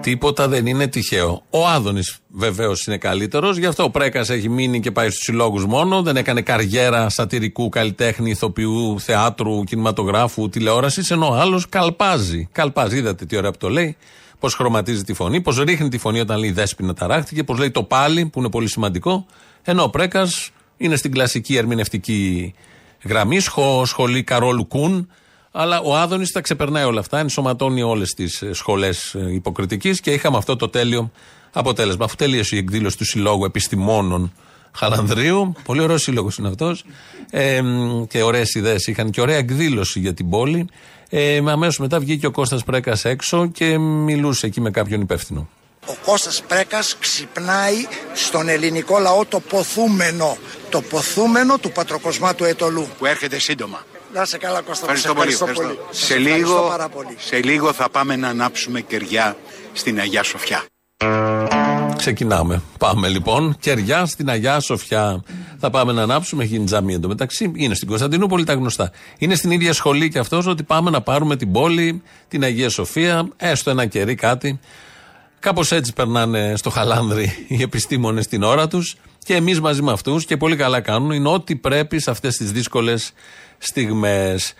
[0.01, 1.43] Τίποτα δεν είναι τυχαίο.
[1.49, 5.65] Ο Άδωνης βεβαίως είναι καλύτερος, γι' αυτό ο Πρέκας έχει μείνει και πάει στους συλλόγους
[5.65, 6.01] μόνο.
[6.01, 11.11] Δεν έκανε καριέρα σατυρικού καλλιτέχνη, ηθοποιού, θεάτρου, κινηματογράφου, τηλεόρασης.
[11.11, 12.47] Ενώ ο άλλος καλπάζει.
[12.51, 13.97] Καλπάζει, είδατε τι ωραία που το λέει.
[14.39, 17.83] Πώ χρωματίζει τη φωνή, πώ ρίχνει τη φωνή όταν λέει δέσπινα ταράχτηκε, πώ λέει το
[17.83, 19.25] πάλι, που είναι πολύ σημαντικό.
[19.61, 22.53] Ενώ ο Πρέκας είναι στην κλασική ερμηνευτική
[23.03, 25.09] γραμμή, σχο, σχολή Καρόλου Κούν.
[25.51, 30.55] Αλλά ο Άδωνης τα ξεπερνάει όλα αυτά, ενσωματώνει όλες τις σχολές υποκριτικής και είχαμε αυτό
[30.55, 31.11] το τέλειο
[31.51, 32.05] αποτέλεσμα.
[32.05, 34.33] Αφού τελείωσε η εκδήλωση του Συλλόγου Επιστημόνων
[34.71, 36.83] Χαλανδρίου, πολύ ωραίος σύλλογος είναι αυτός,
[37.29, 37.61] ε,
[38.07, 40.67] και ωραίες ιδέες είχαν και ωραία εκδήλωση για την πόλη.
[41.09, 45.49] Ε, Αμέσως μετά βγήκε ο Κώστας Πρέκας έξω και μιλούσε εκεί με κάποιον υπεύθυνο.
[45.87, 50.37] Ο Κώστας Πρέκας ξυπνάει στον ελληνικό λαό το ποθούμενο.
[50.69, 52.87] Το ποθούμενο του πατροκοσμάτου Ετωλού.
[52.97, 53.85] Που έρχεται σύντομα.
[54.13, 55.31] Να είσαι καλά Κώστα, Ευχαριστώ, σε πολύ.
[55.31, 55.83] ευχαριστώ ευχαριστώ.
[55.83, 55.95] πολύ.
[55.95, 57.15] Σε, ευχαριστώ λίγο, πάρα πολύ.
[57.19, 59.37] σε λίγο θα πάμε να ανάψουμε κεριά
[59.73, 60.63] στην Αγιά Σοφιά.
[61.95, 62.61] Ξεκινάμε.
[62.77, 63.57] Πάμε λοιπόν.
[63.59, 65.23] Κεριά στην Αγιά Σοφιά.
[65.59, 66.43] Θα πάμε να ανάψουμε.
[66.43, 67.51] Έχει γίνει τζαμί εντωμεταξύ.
[67.55, 68.91] Είναι στην Κωνσταντινούπολη τα γνωστά.
[69.17, 73.27] Είναι στην ίδια σχολή και αυτός ότι πάμε να πάρουμε την πόλη, την Αγία Σοφία,
[73.37, 74.59] έστω ένα κερί κάτι.
[75.45, 80.25] Κάπως έτσι περνάνε στο χαλάνδρι οι επιστήμονες την ώρα τους και εμείς μαζί με αυτούς
[80.25, 81.11] και πολύ καλά κάνουν.
[81.11, 83.13] Είναι ό,τι πρέπει σε αυτές τις δύσκολες
[83.57, 84.53] στιγμές.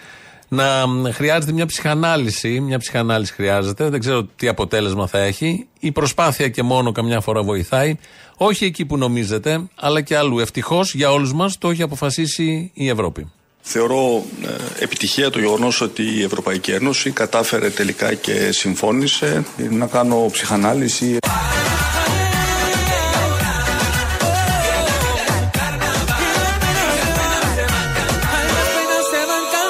[0.48, 2.60] να μ, χρειάζεται μια ψυχανάλυση.
[2.60, 3.90] Μια ψυχανάλυση χρειάζεται.
[3.90, 5.68] Δεν ξέρω τι αποτέλεσμα θα έχει.
[5.80, 7.96] Η προσπάθεια και μόνο καμιά φορά βοηθάει.
[8.38, 10.40] Όχι εκεί που νομίζετε, αλλά και αλλού.
[10.40, 13.32] Ευτυχώς για όλους μας το έχει αποφασίσει η Ευρώπη.
[13.68, 20.30] Θεωρώ ε, επιτυχία το γεγονός ότι η Ευρωπαϊκή Ένωση κατάφερε τελικά και συμφώνησε να κάνω
[20.32, 21.18] ψυχανάλυση.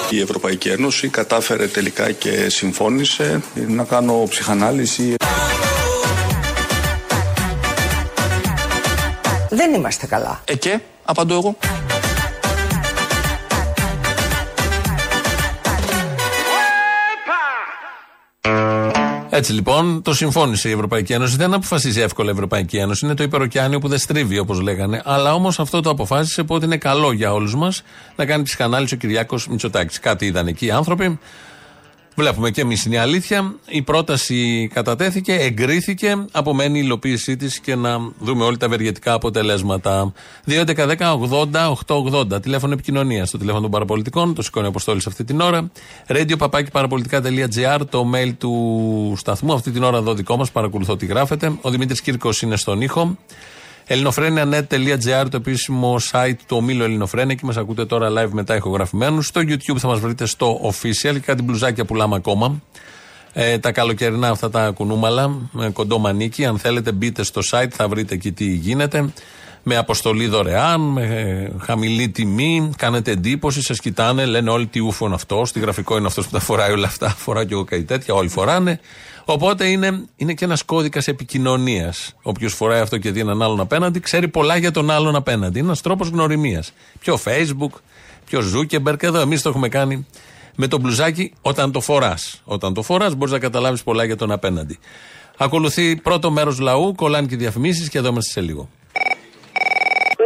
[0.10, 5.16] Η Ευρωπαϊκή Ένωση κατάφερε τελικά και συμφώνησε να κάνω ψυχανάλυση.
[9.50, 10.42] Δεν είμαστε καλά.
[10.46, 11.58] Ε και, απαντώ εγώ.
[19.38, 21.36] Έτσι λοιπόν το συμφώνησε η Ευρωπαϊκή Ένωση.
[21.36, 23.06] Δεν αποφασίζει εύκολα η Ευρωπαϊκή Ένωση.
[23.06, 25.02] Είναι το υπεροκειάνιο που δεν στρίβει όπως λέγανε.
[25.06, 27.84] Αλλά όμως αυτό το αποφάσισε που ότι είναι καλό για όλους μας
[28.16, 30.00] να κάνει ψυχανάλυση ο Κυριάκος Μητσοτάκης.
[30.00, 31.20] Κάτι είδαν εκεί οι άνθρωποι.
[32.16, 33.56] Βλέπουμε και εμείς είναι η αλήθεια.
[33.68, 36.26] Η πρόταση κατατέθηκε, εγκρίθηκε.
[36.32, 40.14] Απομένει η υλοποίησή της και να δούμε όλοι τα ευεργετικά αποτελέσματα.
[40.48, 42.42] 2.11.10.80.880.
[42.42, 43.32] Τηλέφωνο επικοινωνίας.
[43.32, 44.34] Το τηλέφωνο των παραπολιτικών.
[44.34, 45.72] Το σηκώνει αποστόλης αυτή την ώρα.
[46.08, 47.80] Radio παραπολιτικά.gr.
[47.90, 49.54] Το mail του σταθμού.
[49.54, 50.52] Αυτή την ώρα εδώ δικό μας.
[50.52, 51.54] Παρακολουθώ τι γράφετε.
[51.62, 53.18] Ο Δημήτρης Κύρκος είναι στον ήχο.
[53.88, 59.28] ελληνοφρένια.net.gr το επίσημο site του ομίλου Ελληνοφρένια και μας ακούτε τώρα live μετά ηχογραφημένους.
[59.28, 62.62] Στο YouTube θα μας βρείτε στο official και κάτι μπλουζάκια πουλάμε ακόμα.
[63.34, 66.46] Ε, τα καλοκαιρινά αυτά τα κουνούμαλα, με κοντό μανίκι.
[66.46, 69.14] Αν θέλετε, μπείτε στο site, θα βρείτε εκεί τι γίνεται.
[69.68, 72.70] Με αποστολή δωρεάν, με ε, χαμηλή τιμή.
[72.78, 75.44] Κάνετε εντύπωση, σας κοιτάνε, λένε όλοι τι ούφο είναι αυτό.
[75.54, 77.10] Τι γραφικό είναι αυτός που τα φοράει όλα αυτά.
[77.10, 78.80] Φοράω και εγώ κάτι τέτοια, όλοι φοράνε.
[79.26, 82.16] Οπότε είναι, είναι και ένας κώδικας επικοινωνίας.
[82.22, 85.58] Όποιος φοράει αυτό και δει έναν άλλον απέναντι, ξέρει πολλά για τον άλλον απέναντι.
[85.58, 86.74] Είναι ένας τρόπος γνωριμίας.
[87.00, 87.74] Πιο Facebook,
[88.26, 89.04] πιο Zuckerberg.
[89.04, 90.08] Εδώ εμείς το έχουμε κάνει
[90.56, 92.42] με το μπλουζάκι όταν το φοράς.
[92.46, 94.80] Όταν το φοράς, μπορείς να καταλάβεις πολλά για τον απέναντι.
[95.38, 98.70] Ακολουθεί πρώτο μέρος λαού, κολλάνε και διαφημίσεις και εδώ είμαστε σε λίγο.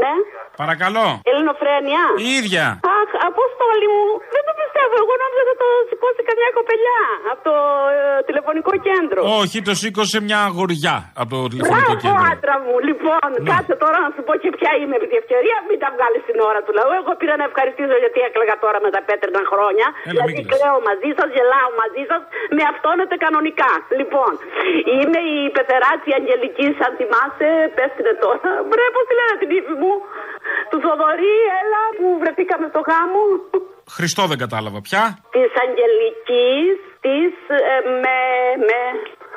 [0.02, 0.14] Ναι.
[0.62, 1.08] Παρακαλώ.
[1.32, 2.04] Ελληνοφρένια.
[2.26, 2.66] Η ίδια.
[2.98, 4.06] Αχ, αποστόλη μου.
[4.34, 4.96] Δεν το πιστεύω.
[5.04, 6.99] Εγώ νόμιζα ότι το σηκώσει καμιά κοπελιά
[7.32, 7.56] από το
[7.96, 9.20] ε, τηλεφωνικό κέντρο.
[9.42, 12.24] Όχι, το σήκωσε μια αγοριά από το τηλεφωνικό Μπράβο, κέντρο.
[12.32, 12.74] άντρα μου.
[12.90, 15.58] Λοιπόν, κάτσε τώρα να σου πω και ποια είμαι επί τη ευκαιρία.
[15.70, 16.92] Μην τα βγάλεις στην ώρα του λαού.
[17.02, 19.88] Εγώ πήρα να ευχαριστήσω γιατί έκλαιγα τώρα με τα πέτρινα χρόνια.
[20.10, 20.52] Έλα, μην γιατί κλαις.
[20.54, 22.22] κλαίω μαζί σας, γελάω μαζί σας.
[22.58, 23.72] Με αυτόνετε κανονικά.
[24.00, 24.32] Λοιπόν,
[24.98, 27.50] είμαι η πεθεράτσι Αγγελική, αν θυμάσαι.
[27.76, 28.50] Πες την τώρα.
[28.68, 29.94] Μπρε, πώς τη λένε την ύφη μου.
[30.70, 33.22] Του Θοδωρή, έλα που βρεθήκαμε στο γάμο.
[33.98, 35.04] Χριστό δεν κατάλαβα πια.
[35.36, 37.18] Της Αγγελικής, τη
[37.74, 38.18] ε, με.
[38.68, 38.80] με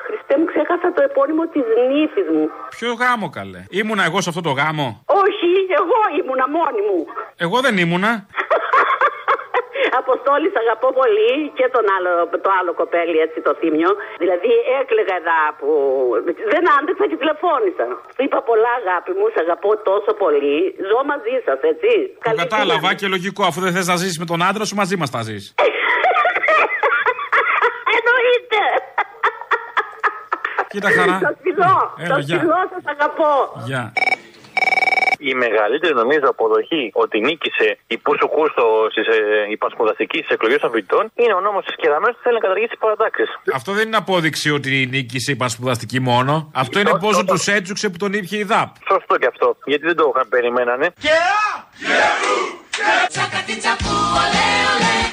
[0.06, 2.44] Χριστέ μου, ξέχασα το επώνυμο της νύφης μου.
[2.76, 4.86] Ποιο γάμο καλέ; Ήμουνα εγώ σε αυτό το γάμο;
[5.24, 6.98] Όχι, εγώ ήμουνα μόνη μου.
[7.44, 8.10] Εγώ δεν ήμουνα.
[10.02, 12.12] Αποστόλη, σ' αγαπώ πολύ και τον άλλο,
[12.44, 13.90] το άλλο κοπέλι, έτσι το θύμιο.
[14.22, 15.68] Δηλαδή έκλαιγα εδώ που.
[16.52, 17.86] Δεν άντεξα και τηλεφώνησα.
[18.14, 20.58] Σου είπα πολλά, αγάπη μου, σ' αγαπώ τόσο πολύ.
[20.88, 21.92] Ζω μαζί σας, έτσι.
[22.24, 23.42] Το κατάλαβα και λογικό.
[23.50, 25.44] Αφού δεν θες να ζήσεις με τον άντρα σου, μαζί μας θα ζεις.
[30.72, 31.18] Κοίτα χαρά.
[31.26, 32.38] Σας φιλώ, Έλα, σας γεια.
[32.38, 33.32] φιλώ, σας αγαπώ.
[33.68, 33.92] Γεια.
[35.30, 39.16] Η μεγαλύτερη νομίζω αποδοχή ότι νίκησε η Πούσου Κούστο στις ε,
[39.50, 43.28] υπασπουδαστικέ εκλογές των φοιτητών είναι ο νόμος της Κεραμέως που θέλει να καταργήσει τις παρατάξεις.
[43.54, 46.50] Αυτό δεν είναι απόδειξη ότι νίκησε η πασπουδαστική μόνο.
[46.54, 48.68] Αυτό είναι πόσο τους έτσουξε που τον ήπια η ΔΑΠ.
[48.88, 49.56] Σωστό και αυτό.
[49.64, 50.86] Γιατί δεν το είχαν περιμένανε.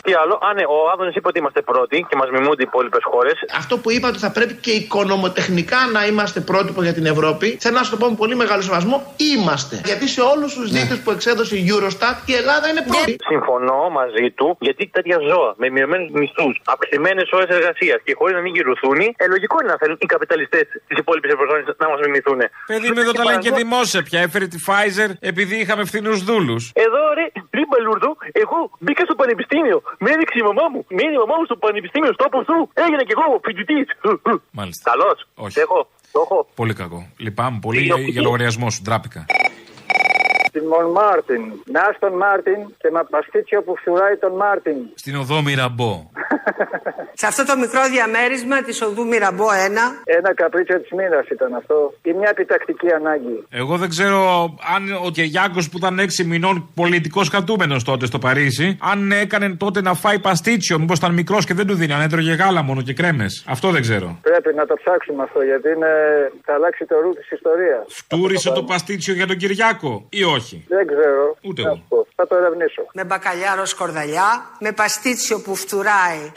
[0.09, 3.03] Τι άλλο, αν ε, ο Άδωνης είπε ότι είμαστε πρώτοι και μας μιμούνται οι υπόλοιπες
[3.11, 3.37] χώρες.
[3.61, 7.75] Αυτό που είπα ότι θα πρέπει και οικονομοτεχνικά να είμαστε πρότυπο για την Ευρώπη, θέλω
[7.77, 8.97] να σου το πω με πολύ μεγάλο σεβασμό,
[9.31, 9.75] είμαστε.
[9.85, 13.15] Γιατί σε όλους τους δείκτες που εξέδωσε η Eurostat η Ελλάδα είναι πρώτη.
[13.33, 18.41] Συμφωνώ μαζί του, γιατί τέτοια ζώα με μειωμένους μισθούς, αυξημένες ώρες εργασίας και χωρίς να
[18.41, 22.39] μην γυρουθούν, ε, λογικό είναι να θέλουν οι καπιταλιστές της υπόλοιπης Ευρωζώνης να μας μιμηθούν.
[22.71, 24.19] Παιδί μου εδώ τα λένε και δημόσια πια.
[24.21, 26.71] Έφερε τη Pfizer επειδή είχαμε φθηνούς δούλους.
[26.85, 28.11] Εδώ ρε, πριν Μπαλούρδο,
[28.43, 29.77] εγώ μπήκα στο πανεπιστήμιο.
[30.03, 30.79] Με έδειξε η μαμά μου.
[30.95, 32.57] Με έδειξε η μαμά μου στο πανεπιστήμιο, στο του.
[32.83, 33.87] Έγινα κι εγώ φοιτητής.
[34.59, 34.83] Μάλιστα.
[34.91, 35.17] Καλός.
[35.45, 35.59] Όχι.
[35.59, 35.79] Έχω.
[36.11, 36.37] Το έχω.
[36.55, 36.99] Πολύ κακό.
[37.17, 38.81] Λυπάμαι πολύ για, για λογαριασμό σου.
[38.81, 39.25] Ντράπηκα.
[40.59, 41.43] Στην Μον Μάρτιν.
[41.75, 44.77] Να στον Μάρτιν και με παστίτσιο που φουράει τον Μάρτιν.
[44.95, 45.93] Στην οδό Μυραμπό.
[47.21, 49.53] Σε αυτό το μικρό διαμέρισμα της οδού Μυραμπό 1.
[50.17, 51.93] Ένα καπρίτσιο της μοίρας ήταν αυτό.
[52.01, 53.37] Ή μια επιτακτική ανάγκη.
[53.49, 54.19] Εγώ δεν ξέρω
[54.75, 59.81] αν ο Κυριάκο που ήταν 6 μηνών πολιτικός κρατούμενος τότε στο Παρίσι, αν έκανε τότε
[59.81, 62.93] να φάει παστίτσιο, μήπως ήταν μικρός και δεν του δίνει, αν έτρωγε γάλα μόνο και
[62.93, 63.43] κρέμες.
[63.47, 64.17] Αυτό δεν ξέρω.
[64.21, 65.91] Πρέπει να το ψάξουμε αυτό γιατί είναι...
[66.45, 67.83] θα αλλάξει το ρου της ιστορίας.
[67.87, 71.37] Φτούρισε το παστίτσιο για τον Κυριάκο ή όχι; Δεν ξέρω.
[71.43, 72.07] Ούτε εγώ.
[72.15, 72.85] Θα το ερευνήσω.
[72.93, 76.31] Με μπακαλιάρο σκορδαλιά, με παστίτσιο που φτουράει.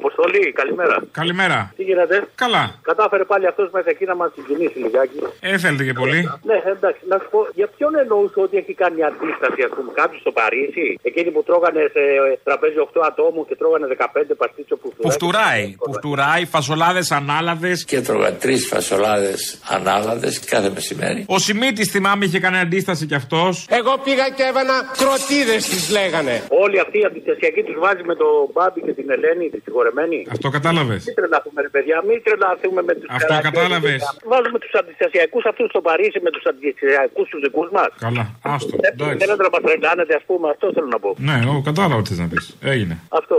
[0.00, 0.96] Αποστολή, καλημέρα.
[1.20, 1.58] Καλημέρα.
[1.76, 2.64] Τι γίνεται; Καλά.
[2.82, 5.18] Κατάφερε πάλι αυτός μέσα εκεί να μας συγκινήσει λιγάκι.
[5.40, 6.20] Ε, θέλετε και πολύ.
[6.50, 10.20] Ναι, εντάξει, να σου πω, για ποιον εννοούσε ότι έχει κάνει αντίσταση, ας πούμε, κάποιος
[10.20, 10.86] στο Παρίσι.
[11.02, 12.02] Εκείνοι που τρώγανε σε
[12.44, 15.64] τραπέζι 8 ατόμου και τρώγανε 15 παστίτσιο που Που φτουράει.
[15.84, 17.84] Που φτουράει, φασολάδες ανάλαδες.
[17.84, 21.24] Και έτρωγα τρεις φασολάδες ανάλαδες κάθε μεσημέρι.
[21.28, 23.66] Ο Σιμίτης θυμάμαι είχε κάνει αντίσταση κι αυτός.
[23.70, 26.34] Εγώ πήγα και έβανα κροτίδες τις λέγανε.
[26.64, 30.26] Όλοι αυτοί οι αντιστασιακοί τους βάζει με τον Μπάμπη και την Ελένη, τη συγχωρεμένη.
[30.34, 31.04] Αυτό κατάλαβες.
[31.06, 34.00] Μην τρελαθούμε, ρε παιδιά, μην τρελαθούμε με τους Αυτό κατάλαβες.
[34.32, 37.90] Βάζουμε τους αντιστασιακούς αυτούς στο Παρίσι με τους αντιστασιακούς τους δικούς μας.
[38.06, 38.76] Καλά, άστο.
[38.90, 39.18] εντάξει.
[39.22, 41.10] Θέλετε να μα τρελάνετε, ας πούμε, αυτό θέλω να πω.
[41.28, 42.44] Ναι, εγώ κατάλαβα τι θες να πεις.
[42.74, 42.94] Έγινε.
[43.20, 43.36] Αυτό.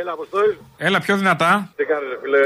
[0.00, 0.54] Έλα, Αποστόλη.
[0.86, 1.50] Έλα πιο δυνατά.
[1.78, 2.44] Τι κάνεις, ρε φίλε;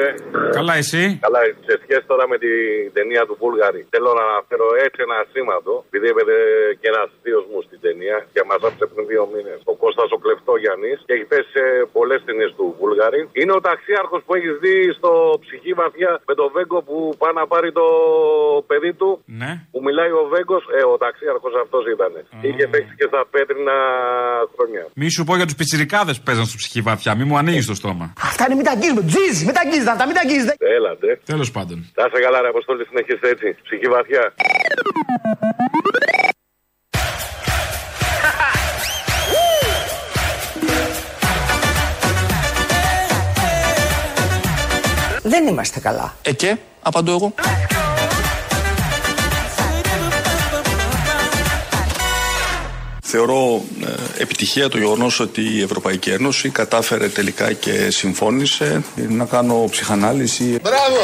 [0.59, 2.55] Καλά, εσύ; Καλά, σε σχέση τώρα με την
[2.97, 3.81] ταινία του Βούλγαρη.
[3.95, 6.39] Θέλω να αναφέρω έτσι ένα σήματο, επειδή έπαιζε
[6.81, 9.59] και ένας θείος μου στην ταινία και μας άφησε πριν δύο μήνες.
[9.73, 11.65] Ο Κώστας ο Κλεφτόγιαννης και έχει πέσει σε
[11.97, 13.21] πολλές ταινίες του Βούλγαρη.
[13.41, 15.11] Είναι ο ταξίαρχος που έχεις δει στο
[15.45, 17.87] ψυχή βαθιά με το Βέγκο που πάει να πάρει το
[18.69, 19.09] παιδί του.
[19.41, 19.51] Ναι.
[19.73, 22.13] Που μιλάει ο Βέγκος, ε, ο ταξίαρχος αυτός ήταν.
[22.47, 23.77] Είχε παίξει και στα πέτρινα
[24.55, 24.83] χρόνια.
[25.01, 27.13] Μη σου πω για τους πιτσιρικάδες που παίζαν στο ψυχή βαθιά.
[27.19, 28.13] Μη μου ανοίγεις το στόμα.
[28.23, 29.03] Αυτά είναι μην τα αγγίζουμε.
[29.03, 30.55] Τζιζ, μην τα αγγίζετε αυτά, μην τα αγγίζετε.
[30.59, 31.21] Έλατε.
[31.25, 31.93] Τέλος πάντων.
[31.97, 33.57] Να είσαι καλά, ρε Αποστόλη, συνεχίστε έτσι.
[33.63, 34.33] Ψυχή βαθιά.
[45.23, 46.15] Δεν είμαστε καλά.
[46.23, 47.35] Ε και, απαντώ εγώ.
[53.11, 59.65] Θεωρώ ε, επιτυχία το γεγονός ότι η Ευρωπαϊκή Ένωση κατάφερε τελικά και συμφώνησε να κάνω
[59.71, 60.59] ψυχανάλυση.
[60.63, 60.97] Μπράβο!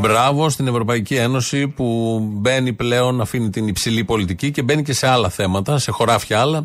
[0.00, 5.06] Μπράβο στην Ευρωπαϊκή Ένωση που μπαίνει πλέον, αφήνει την υψηλή πολιτική και μπαίνει και σε
[5.06, 6.64] άλλα θέματα, σε χωράφια άλλα,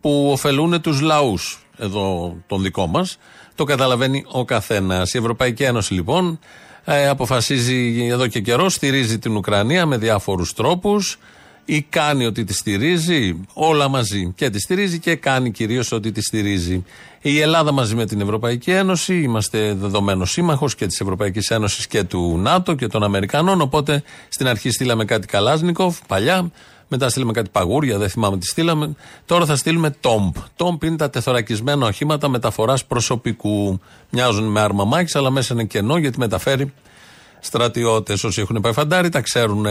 [0.00, 3.18] που ωφελούν τους λαούς εδώ τον δικό μας.
[3.54, 5.14] Το καταλαβαίνει ο καθένας.
[5.14, 6.38] Η Ευρωπαϊκή Ένωση λοιπόν
[6.84, 11.18] ε, αποφασίζει εδώ και καιρό, στηρίζει την Ουκρανία με διάφορους τρόπους
[11.64, 14.32] ή κάνει ότι τη στηρίζει, όλα μαζί.
[14.36, 16.84] Και τη στηρίζει και κάνει κυρίως ότι τη στηρίζει.
[17.20, 22.04] Η Ελλάδα μαζί με την Ευρωπαϊκή Ένωση, είμαστε δεδομένος σύμμαχος και της Ευρωπαϊκής Ένωσης και
[22.04, 23.60] του ΝΑΤΟ και των Αμερικανών.
[23.60, 26.50] Οπότε στην αρχή στείλαμε κάτι Καλάζνικοφ παλιά,
[26.88, 28.94] μετά στείλαμε κάτι παγούρια, δεν θυμάμαι τι στείλαμε.
[29.26, 30.34] Τώρα θα στείλουμε τόμπ.
[30.56, 33.80] Τόμπ είναι τα τεθωρακισμένα οχήματα μεταφοράς προσωπικού.
[34.10, 36.72] Μοιάζουν με άρμα μάχης, αλλά μέσα είναι κενό γιατί μεταφέρει
[37.44, 38.24] στρατιώτες.
[38.24, 39.66] Όσοι έχουν πάει φαντάρι τα ξέρουν.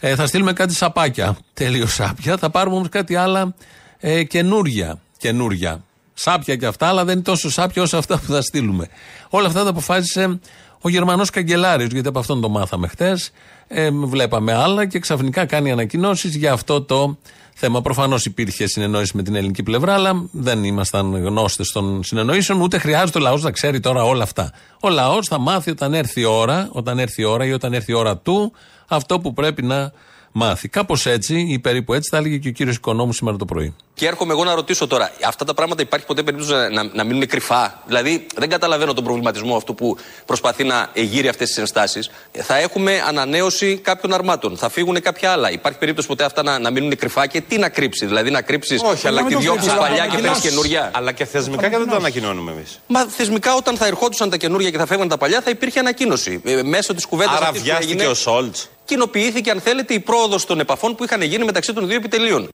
[0.00, 1.36] Ε, θα στείλουμε κάτι σαπάκια.
[1.54, 2.36] Τέλειο σάπια.
[2.36, 3.54] Θα πάρουμε όμως κάτι άλλα
[3.98, 5.00] ε, καινούρια.
[5.18, 5.84] καινούρια.
[6.14, 8.88] Σάπια και αυτά, αλλά δεν είναι τόσο σάπια όσο αυτά που θα στείλουμε.
[9.28, 10.40] Όλα αυτά τα αποφάσισε
[10.80, 13.30] ο Γερμανός καγκελάριος, γιατί από αυτόν το μάθαμε χτες.
[13.68, 17.18] Ε, βλέπαμε άλλα και ξαφνικά κάνει ανακοινώσεις για αυτό το
[17.60, 17.80] θέμα.
[17.82, 23.18] Προφανώς υπήρχε συνεννόηση με την ελληνική πλευρά, αλλά δεν ήμασταν γνώστες των συνεννοήσεων, ούτε χρειάζεται
[23.18, 24.52] ο λαός να ξέρει τώρα όλα αυτά.
[24.80, 27.92] Ο λαός θα μάθει όταν έρθει η ώρα, όταν έρθει η ώρα ή όταν έρθει
[27.92, 28.52] η ώρα του,
[28.88, 29.92] αυτό που πρέπει να
[30.32, 30.68] μάθει.
[30.68, 33.74] Κάπως έτσι ή περίπου έτσι θα έλεγε και ο κύριος Οικονόμου σήμερα το πρωί.
[33.94, 37.04] Και έρχομαι εγώ να ρωτήσω τώρα, αυτά τα πράγματα υπάρχει ποτέ περίπτωση να, να, να
[37.04, 42.10] μείνουν κρυφά; Δηλαδή, δεν καταλαβαίνω τον προβληματισμό αυτού που προσπαθεί να εγείρει αυτές τις ενστάσεις.
[42.32, 46.70] Θα έχουμε ανανέωση κάποιων αρμάτων; Θα φύγουν κάποια άλλα; Υπάρχει περίπτωση ποτέ αυτά να, να
[46.70, 49.60] μείνουν κρυφά; Και τι να κρύψεις; Δηλαδή, να κρύψεις Όχι, αλλά τη μην το διώξει
[49.60, 50.50] κρύψεις, παλιά αλλά και να παίρνει ανακοινώσεις.
[50.50, 50.90] καινούρια.
[50.94, 52.80] Αλλά και θεσμικά και δεν το ανακοινώνουμε εμείς.
[52.86, 56.40] Μα θεσμικά όταν θα ερχόντουσαν τα καινούρια και θα φεύγαν τα παλιά θα υπήρχε ανακοίνωση.
[56.44, 58.68] Ε, μέσω της κουβέντας Άρα βιάστηκε ο Σόλτς.
[58.90, 62.48] Κοινοποιήθηκε, αν θέλετε, η πρόοδος των επαφών που είχαν γίνει μεταξύ των δύο επιτελείων.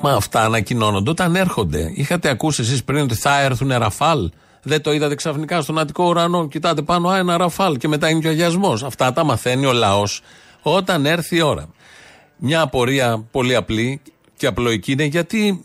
[0.00, 1.92] Μα αυτά ανακοινώνονται όταν έρχονται.
[1.94, 4.30] Είχατε ακούσει εσείς πριν ότι θα έρθουν ραφάλ;
[4.62, 8.20] Δεν το είδατε ξαφνικά στον Αττικό ουρανό; Κοιτάτε πάνω, α, ένα ραφάλ και μετά είναι
[8.20, 8.82] και ο αγιασμός.
[8.82, 10.20] Αυτά τα μαθαίνει ο λαός
[10.62, 11.68] όταν έρθει η ώρα.
[12.36, 14.00] Μια απορία πολύ απλή
[14.36, 15.64] και απλοϊκή είναι γιατί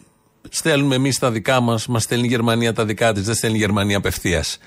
[0.49, 3.60] στέλνουμε εμείς τα δικά μας, μας στέλνει η Γερμανία τα δικά της, δεν στέλνει η
[3.60, 4.57] Γερμανία απευθείας.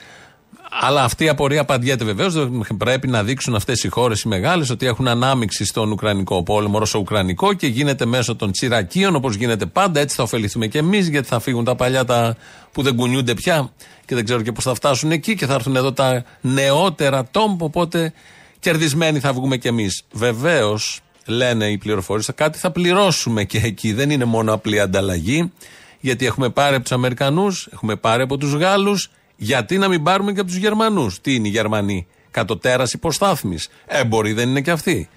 [0.72, 2.48] Αλλά αυτή η απορία απαντιέται βεβαίως.
[2.78, 7.52] Πρέπει να δείξουν αυτές οι χώρες οι μεγάλες ότι έχουν ανάμειξη στον Ουκρανικό πόλεμο, Ρωσο-Ουκρανικό
[7.52, 10.00] και γίνεται μέσω των τσιρακίων όπως γίνεται πάντα.
[10.00, 12.36] Έτσι θα ωφεληθούμε και εμείς γιατί θα φύγουν τα παλιά τα
[12.72, 13.70] που δεν κουνιούνται πια
[14.04, 17.62] και δεν ξέρω και πώς θα φτάσουν εκεί και θα έρθουν εδώ τα νεότερα τόμπ.
[17.62, 18.12] Οπότε
[18.60, 20.02] κερδισμένοι θα βγούμε κι εμείς.
[20.12, 23.92] Βεβαίως, λένε οι πληροφορίες, κάτι θα πληρώσουμε και εκεί.
[23.92, 25.52] Δεν είναι μόνο απλή ανταλλαγή.
[26.00, 29.10] Γιατί έχουμε πάρει από τους Αμερικανούς, έχουμε πάρει από τους Γάλλους,
[29.42, 33.68] γιατί να μην πάρουμε και από τους Γερμανούς; Τι είναι οι Γερμανοί, κατωτέρας υποστάθμης.
[33.86, 35.08] Έμποροι δεν είναι και αυτοί.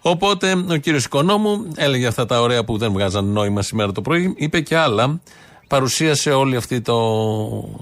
[0.00, 4.34] Οπότε ο κύριος Οικονόμου έλεγε αυτά τα ωραία που δεν βγάζαν νόημα σήμερα το πρωί,
[4.36, 5.20] είπε και άλλα.
[5.68, 6.98] Παρουσίασε όλη αυτή το,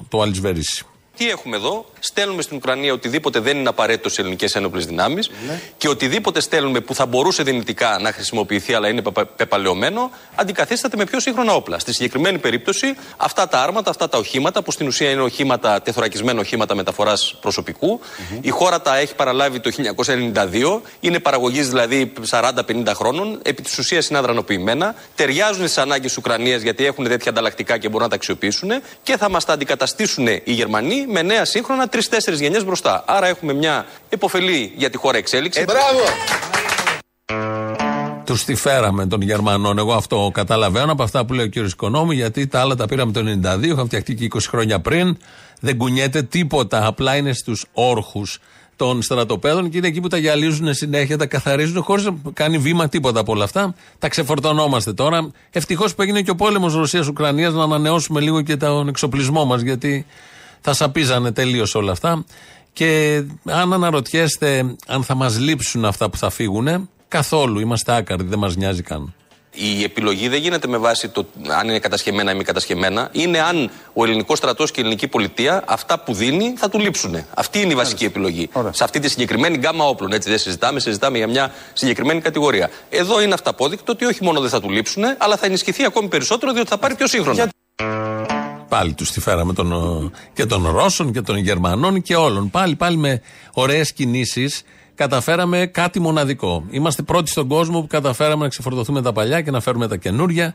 [0.08, 0.84] το αλυσβέρισι.
[1.16, 5.30] Τι έχουμε εδώ, στέλνουμε στην Ουκρανία οτιδήποτε δεν είναι απαραίτητο σε ελληνικές ένοπλες δυνάμεις
[5.76, 11.04] και οτιδήποτε στέλνουμε που θα μπορούσε δυνητικά να χρησιμοποιηθεί αλλά είναι πεπα- πεπαλαιωμένο, αντικαθίσταται με
[11.04, 11.78] πιο σύγχρονα όπλα.
[11.78, 16.40] Στη συγκεκριμένη περίπτωση, αυτά τα άρματα, αυτά τα οχήματα, που στην ουσία είναι οχήματα, τεθωρακισμένα
[16.40, 18.00] οχήματα μεταφοράς προσωπικού,
[18.40, 24.08] η χώρα τα έχει παραλάβει το 1992, είναι παραγωγής δηλαδή 40-50 χρόνων, επί της ουσίας
[24.08, 28.70] είναι αδρανοποιημένα, ταιριάζουν στις ανάγκες Ουκρανίας γιατί έχουν τέτοια ανταλλακτικά και μπορούν να τα αξιοποιήσουν
[29.02, 33.04] και θα μας τα αντικαταστήσουν οι Γερμανοί με νέα σύγχρονα τρει-τέσσερι γενιές μπροστά.
[33.06, 35.64] Άρα έχουμε μια υποφελή για τη χώρα εξέλιξη.
[35.64, 36.00] μπράβο!
[38.24, 39.78] Τους τη φέραμε των Γερμανών.
[39.78, 43.12] Εγώ αυτό καταλαβαίνω από αυτά που λέει ο κύριος Οικονόμου, γιατί τα άλλα τα πήραμε
[43.12, 45.16] το 92, είχαν φτιαχτεί και 20 χρόνια πριν.
[45.60, 46.86] Δεν κουνιέται τίποτα.
[46.86, 48.38] Απλά είναι στους όρχους
[48.76, 52.88] των στρατοπέδων και είναι εκεί που τα γυαλίζουν συνέχεια, τα καθαρίζουν χωρίς να κάνει βήμα
[52.88, 53.74] τίποτα από όλα αυτά.
[53.98, 55.30] Τα ξεφορτωνόμαστε τώρα.
[55.50, 60.06] Ευτυχώς που έγινε και ο πόλεμος Ρωσία-Ουκρανία να ανανεώσουμε λίγο και τον εξοπλισμό μας, γιατί
[60.60, 62.24] θα σαπίζανε τελείως όλα αυτά.
[62.72, 67.60] Και αν αναρωτιέστε αν θα μας λείψουν αυτά που θα φύγουν, καθόλου.
[67.60, 69.14] Είμαστε άκαρδοι, δεν μας νοιάζει καν.
[69.58, 71.26] Η επιλογή δεν γίνεται με βάση το
[71.58, 73.08] αν είναι κατασχεμένα ή μη κατασχεμένα.
[73.12, 77.24] Είναι αν ο ελληνικός στρατός και η ελληνική πολιτεία αυτά που δίνει θα του λείψουν.
[77.34, 78.48] Αυτή είναι η βασική επιλογή.
[78.70, 80.12] Σε αυτή τη συγκεκριμένη γκάμα όπλων.
[80.12, 82.70] Έτσι δεν συζητάμε, συζητάμε για μια συγκεκριμένη κατηγορία.
[82.90, 86.52] Εδώ είναι αυταπόδεικτο ότι όχι μόνο δεν θα του λείψουν, αλλά θα ενισχυθεί ακόμη περισσότερο
[86.52, 87.48] διότι θα πάρει πιο σύγχρονα.
[88.68, 92.50] Πάλι τους τη φέραμε των, ε, και των Ρώσων και των Γερμανών και όλων.
[92.50, 93.20] Πάλι, πάλι με
[93.52, 94.62] ωραίες κινήσεις
[94.94, 96.64] καταφέραμε κάτι μοναδικό.
[96.70, 100.54] Είμαστε πρώτοι στον κόσμο που καταφέραμε να ξεφορτωθούμε τα παλιά και να φέρουμε τα καινούρια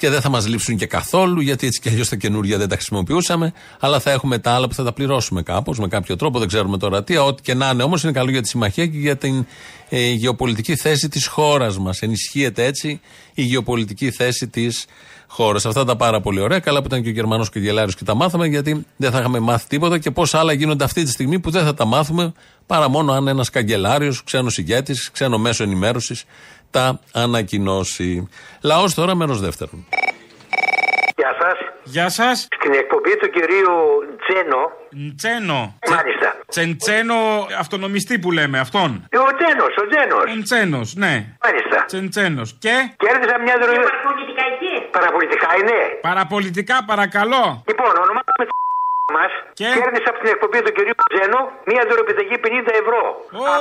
[0.00, 2.74] και δεν θα μας λείψουν και καθόλου, γιατί έτσι κι αλλιώς τα καινούρια δεν τα
[2.74, 3.52] χρησιμοποιούσαμε.
[3.80, 6.78] Αλλά θα έχουμε τα άλλα που θα τα πληρώσουμε κάπως, με κάποιο τρόπο, δεν ξέρουμε
[6.78, 7.16] τώρα τι.
[7.16, 9.46] Ό,τι και να είναι όμως είναι καλό για τη συμμαχία και για την
[9.88, 12.00] ε, γεωπολιτική θέση της χώρας μας.
[12.00, 13.00] Ενισχύεται έτσι
[13.34, 14.86] η γεωπολιτική θέση της
[15.26, 15.66] χώρας.
[15.66, 16.58] Αυτά τα πάρα πολύ ωραία.
[16.58, 19.18] Καλά που ήταν και ο Γερμανός και ο Γελάριος και τα μάθαμε, γιατί δεν θα
[19.18, 22.32] είχαμε μάθει τίποτα και πόσα άλλα γίνονται αυτή τη στιγμή που δεν θα τα μάθουμε
[22.66, 26.24] παρά μόνο αν ένας καγκελάριος, ξένος ηγέτης, ξένο μέσο ενημέρωσης
[26.70, 28.28] τα ανακοινώσει.
[28.62, 29.86] Λαός τώρα, μέρος δεύτερον.
[31.16, 31.58] Γεια σας.
[31.82, 32.46] Γεια σας.
[32.60, 33.74] Στην εκπομπή του κυρίου
[34.24, 34.60] Τζένο.
[35.16, 35.78] Τσένο.
[35.96, 36.28] Μάλιστα.
[36.48, 37.14] Τσεντσένο
[37.58, 38.90] αυτονομιστή που λέμε, αυτόν.
[39.28, 40.16] Ο Τζένο, ο Τζένο.
[40.38, 41.14] Ο Τσένο, ναι.
[41.44, 41.84] Μάλιστα.
[41.86, 42.56] Τσεντσένος.
[42.64, 43.84] Και; Κέρδισα μια δρομή.
[43.84, 44.74] Παραπολιτικά εκεί.
[44.96, 45.78] Παραπολιτικά είναι.
[46.08, 47.44] Παραπολιτικά, παρακαλώ.
[47.70, 48.19] Λοιπόν, ονομάζομαι
[49.16, 49.32] μας.
[49.60, 53.02] Κέρδισα από την εκπομπή του κυρίου Τζένο μια δωροπιταγή 50 ευρώ.
[53.44, 53.52] Ω,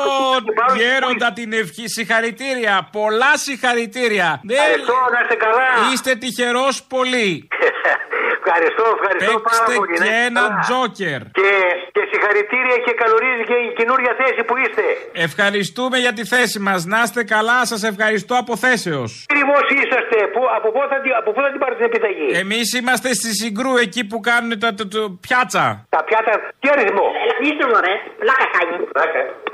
[0.79, 1.85] γέροντα την ευχή.
[1.97, 2.73] Συγχαρητήρια.
[2.91, 4.29] Πολλά συγχαρητήρια.
[4.49, 5.67] Ευχαριστώ, να είστε καλά.
[5.91, 7.31] Είστε τυχερός πολύ.
[8.41, 9.95] Ευχαριστώ, ευχαριστώ πάρα Παίξτε πολύ.
[9.99, 10.60] να και είστε ένα καλά.
[10.65, 11.19] τζόκερ.
[11.39, 11.52] Και,
[11.95, 14.84] και συγχαρητήρια και καλωρίζει και η καινούρια θέση που είστε.
[15.28, 16.80] Ευχαριστούμε για τη θέση μας.
[16.93, 19.12] Να είστε καλά, σας ευχαριστώ από θέσεως.
[19.30, 20.17] Ακριβώ είσαστε.
[20.34, 23.30] Που, από, πού θα, την- από πού θα την πάρετε την επιταγή; Εμείς είμαστε στη
[23.41, 25.65] Συγκρού, εκεί που κάνουν τα το, το, πιάτσα.
[25.95, 26.34] Τα πιάτα.
[26.60, 27.06] Τι αριθμό;
[27.45, 27.97] Είστε ωραία.
[28.21, 28.75] Πλάκα κάνει.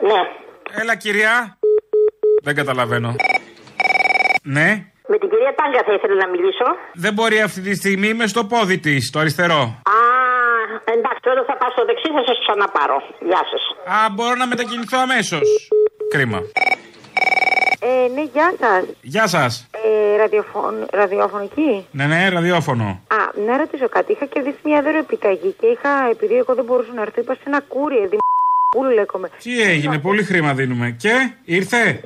[0.09, 0.19] Ναι.
[0.81, 1.57] Έλα, κυρία.
[2.43, 3.15] Δεν καταλαβαίνω.
[4.43, 4.69] Ναι.
[5.11, 6.67] Με την κυρία Τάγκα θα ήθελα να μιλήσω.
[6.93, 9.61] Δεν μπορεί αυτή τη στιγμή, είμαι στο πόδι της, το αριστερό.
[9.97, 9.99] Α,
[10.95, 12.97] εντάξει, όταν θα πάω στο δεξί θα σας ξαναπάρω.
[13.29, 13.63] Γεια σας.
[13.95, 15.47] Α, μπορώ να μετακινηθώ αμέσως.
[16.13, 16.39] Κρίμα.
[17.79, 18.83] Ε, ναι, γεια σας.
[19.01, 19.69] Γεια σας.
[19.71, 20.73] Ε, ραδιοφων...
[20.91, 21.87] ραδιοφωνική.
[21.91, 23.01] Ναι, ναι, ραδιόφωνο.
[23.17, 24.11] Α, να ρωτήσω κάτι.
[24.11, 27.41] Είχα κερδίσει μια δώρο επιταγή και είχα, επειδή εγώ δεν μπορούσα να έρθω, είπα σε
[27.45, 28.07] ένα κούρι.
[28.07, 28.17] Δη...
[28.69, 29.29] Πούλου λέγομαι.
[29.43, 30.95] Τι έγινε, πολύ χρήμα δίνουμε.
[30.99, 31.13] Και
[31.45, 32.01] ήρθε;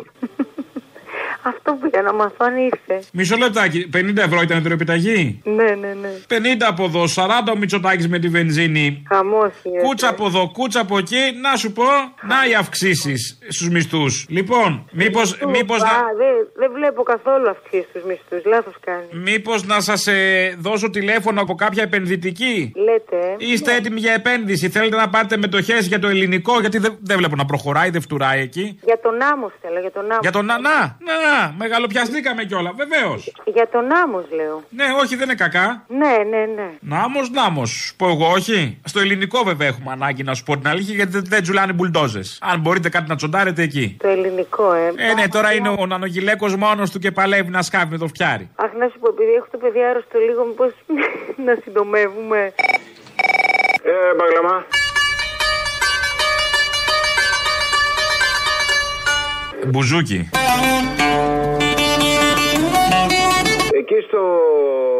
[1.50, 3.08] Αυτό που για να μαθώ αν ήρθε.
[3.14, 3.90] Μισό λεπτάκι.
[3.94, 5.42] 50 ευρώ ήταν η επιταγή.
[5.44, 6.10] Ναι, ναι, ναι.
[6.28, 6.34] 50
[6.68, 9.04] από εδώ, 40 ο Μητσοτάκης με τη βενζίνη.
[9.08, 9.52] Χαμός
[9.84, 11.22] Κούτσα από εδώ, κούτσα από εκεί.
[11.42, 11.84] Να σου πω,
[12.28, 14.26] να οι αυξήσεις στους μισθούς.
[14.30, 15.20] Λοιπόν, μήπω.
[15.50, 15.92] Μήπως Α, να...
[16.18, 18.46] δεν δεν βλέπω καθόλου αυξήσεις στους μισθούς.
[18.46, 19.04] Λάθος κάνει.
[19.12, 23.16] Μήπως να σας ε, δώσω τηλέφωνο από κάποια επενδυτική; Λέτε.
[23.18, 23.36] ε.
[23.38, 27.36] Είστε έτοιμοι για επένδυση; Θέλετε να πάρετε μετοχές για το ελληνικό, γιατί δεν, δεν βλέπω
[27.36, 28.80] να προχωράει, δεν φτουράει εκεί.
[28.84, 30.20] Για τον άμμο θέλω, για τον άμμο.
[30.22, 33.34] Για τον να, να, να, μεγαλοπιαστήκαμε κιόλα, βεβαίως.
[33.45, 34.63] Για τον άμμο λέω.
[34.69, 35.84] Ναι, όχι, δεν είναι κακά.
[35.88, 36.69] Ναι, ναι, ναι.
[36.80, 37.93] Νάμος, νάμος.
[37.97, 38.78] Πω εγώ, όχι.
[38.86, 42.38] Στο ελληνικό βέβαια έχουμε ανάγκη να σου πω την αλήθεια, γιατί δεν, δεν τζουλάνε μπουλντόζες.
[42.41, 43.97] Αν μπορείτε κάτι να τσοντάρετε εκεί.
[43.99, 44.93] Το ελληνικό, ε.
[44.95, 48.49] Ε, ναι, τώρα είναι ο νανογυλέκο μόνος του και παλεύει να σκάβει με το φτιάρι.
[48.56, 50.71] Αχ, να σου πω, επειδή έχω το παιδί άρρωστο λίγο, μήπως
[51.45, 52.54] να συντομεύουμε.
[53.84, 54.65] Ε, μπαγλαμά.
[59.67, 60.29] Μπουζούκι.
[63.80, 64.21] Ε, εκεί στο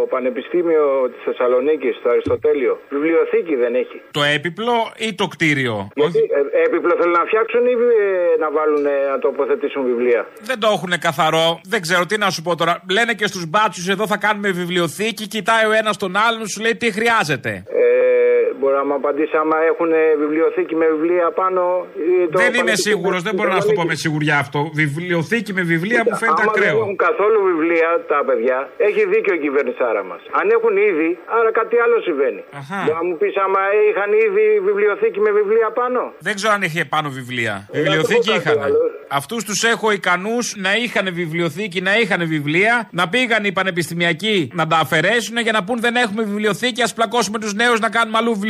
[0.10, 3.98] Πανεπιστήμιο της Θεσσαλονίκης, στο Αριστοτέλειο, βιβλιοθήκη δεν έχει.
[4.12, 4.76] Το έπιπλο
[5.08, 9.20] ή το κτίριο; Γιατί ε, έπιπλο θέλουν να φτιάξουν ή ε, να βάλουν ε, να
[9.20, 11.48] τοποθετήσουν βιβλία; Δεν το έχουν καθαρό.
[11.74, 12.74] Δεν ξέρω τι να σου πω τώρα.
[12.92, 15.28] Λένε και στους μπάτσους εδώ θα κάνουμε βιβλιοθήκη.
[15.28, 17.64] Κοιτάει ο ένας τον άλλον, σου λέει τι χρειάζεται.
[17.84, 18.19] Ε,
[18.60, 19.90] μπορεί να μου απαντήσει άμα έχουν
[20.24, 21.62] βιβλιοθήκη με βιβλία πάνω.
[22.10, 24.04] Ή το Δεν είμαι Πανεπιστήμιο σίγουρος, της δεν μπορώ να σου το πω με Θεσσαλονίκης.
[24.06, 24.60] σιγουριά αυτό.
[24.82, 26.78] Βιβλιοθήκη με βιβλία μου φαίνεται Άμα δεν ακραίο.
[26.84, 28.58] έχουν καθόλου βιβλία τα παιδιά,
[28.88, 30.22] έχει δίκιο η κυβερνησάρα μας.
[30.40, 32.42] Αν έχουν ήδη, άρα κάτι άλλο συμβαίνει.
[32.60, 32.80] Αχα.
[32.94, 37.08] Να μου πεις άμα είχαν ήδη βιβλιοθήκη με βιβλία πάνω; Δεν ξέρω αν είχε πάνω
[37.20, 37.54] βιβλία.
[37.72, 38.66] Ε, Βιβλιοθήκη να το πω κάτι είχαν.
[38.68, 38.80] άλλο.
[39.20, 44.64] Αυτούς τους έχω ικανούς να είχαν βιβλιοθήκη, να είχαν βιβλία, να πήγαν οι πανεπιστημιακοί να
[44.72, 48.28] τα αφαιρέσουν για να πούν δεν έχουμε βιβλιοθήκη, ας πλακώσουμε τους νέους να κάνουμε αλλού
[48.30, 48.49] βιβλιοθήκη.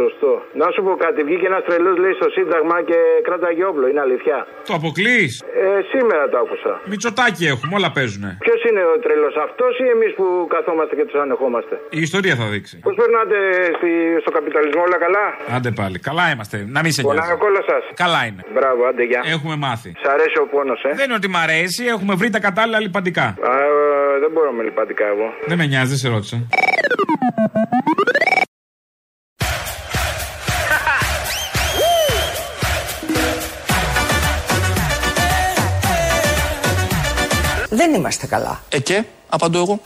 [0.00, 0.32] Σωστό.
[0.60, 4.36] Να σου πω κάτι, βγήκε ένας τρελός λέει στο Σύνταγμα και κράταγε όπλο, είναι αλήθεια.
[4.68, 5.32] Το αποκλείς;
[5.64, 6.72] Ε, σήμερα το άκουσα.
[6.90, 8.30] Μητσοτάκι έχουμε, όλα παίζουνε.
[8.46, 10.24] Ποιος είναι ο τρελός, αυτός ή εμείς που
[10.54, 12.74] καθόμαστε και τους ανεχόμαστε; Η ιστορία θα δείξει.
[12.86, 13.36] Πώς περνάτε
[13.78, 13.90] στη,
[14.22, 15.24] στο καπιταλισμό, όλα καλά;
[15.56, 15.96] Άντε πάλι.
[16.08, 16.56] Καλά είμαστε.
[16.76, 17.32] Να μην σε Πονάει νοιάζει.
[17.32, 17.82] ο κόλλο σας.
[18.02, 18.40] Καλά είναι.
[18.56, 19.20] Μπράβο, άντε γεια.
[19.34, 19.90] Έχουμε μάθει.
[20.04, 23.26] Σ' αρέσει ο πόνος, ε; Δεν είναι ότι μ' αρέσει, έχουμε βρει τα κατάλληλα λιπαντικά.
[23.50, 25.26] Α, ε, δεν μπορώ με λιπαντικά εγώ.
[25.50, 26.36] Δεν με νοιάζει, δεν σε ρώτησα.
[37.94, 38.62] Δεν είμαστε καλά.
[38.68, 39.80] Ε και, απαντώ εγώ.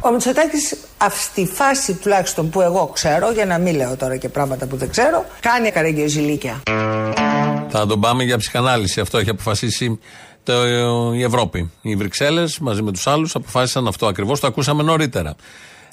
[0.00, 0.76] Ο Μητσοτάκης,
[1.10, 4.90] στη φάση τουλάχιστον που εγώ ξέρω, για να μην λέω τώρα και πράγματα που δεν
[4.90, 6.62] ξέρω, κάνει καραγκιοζηλίκια.
[7.68, 9.00] Θα τον πάμε για ψυχανάλυση.
[9.00, 9.98] Αυτό έχει αποφασίσει
[10.42, 10.64] το,
[11.14, 11.70] η Ευρώπη.
[11.82, 14.40] Οι Βρυξέλλες μαζί με τους άλλους αποφάσισαν αυτό ακριβώς.
[14.40, 15.34] Το ακούσαμε νωρίτερα.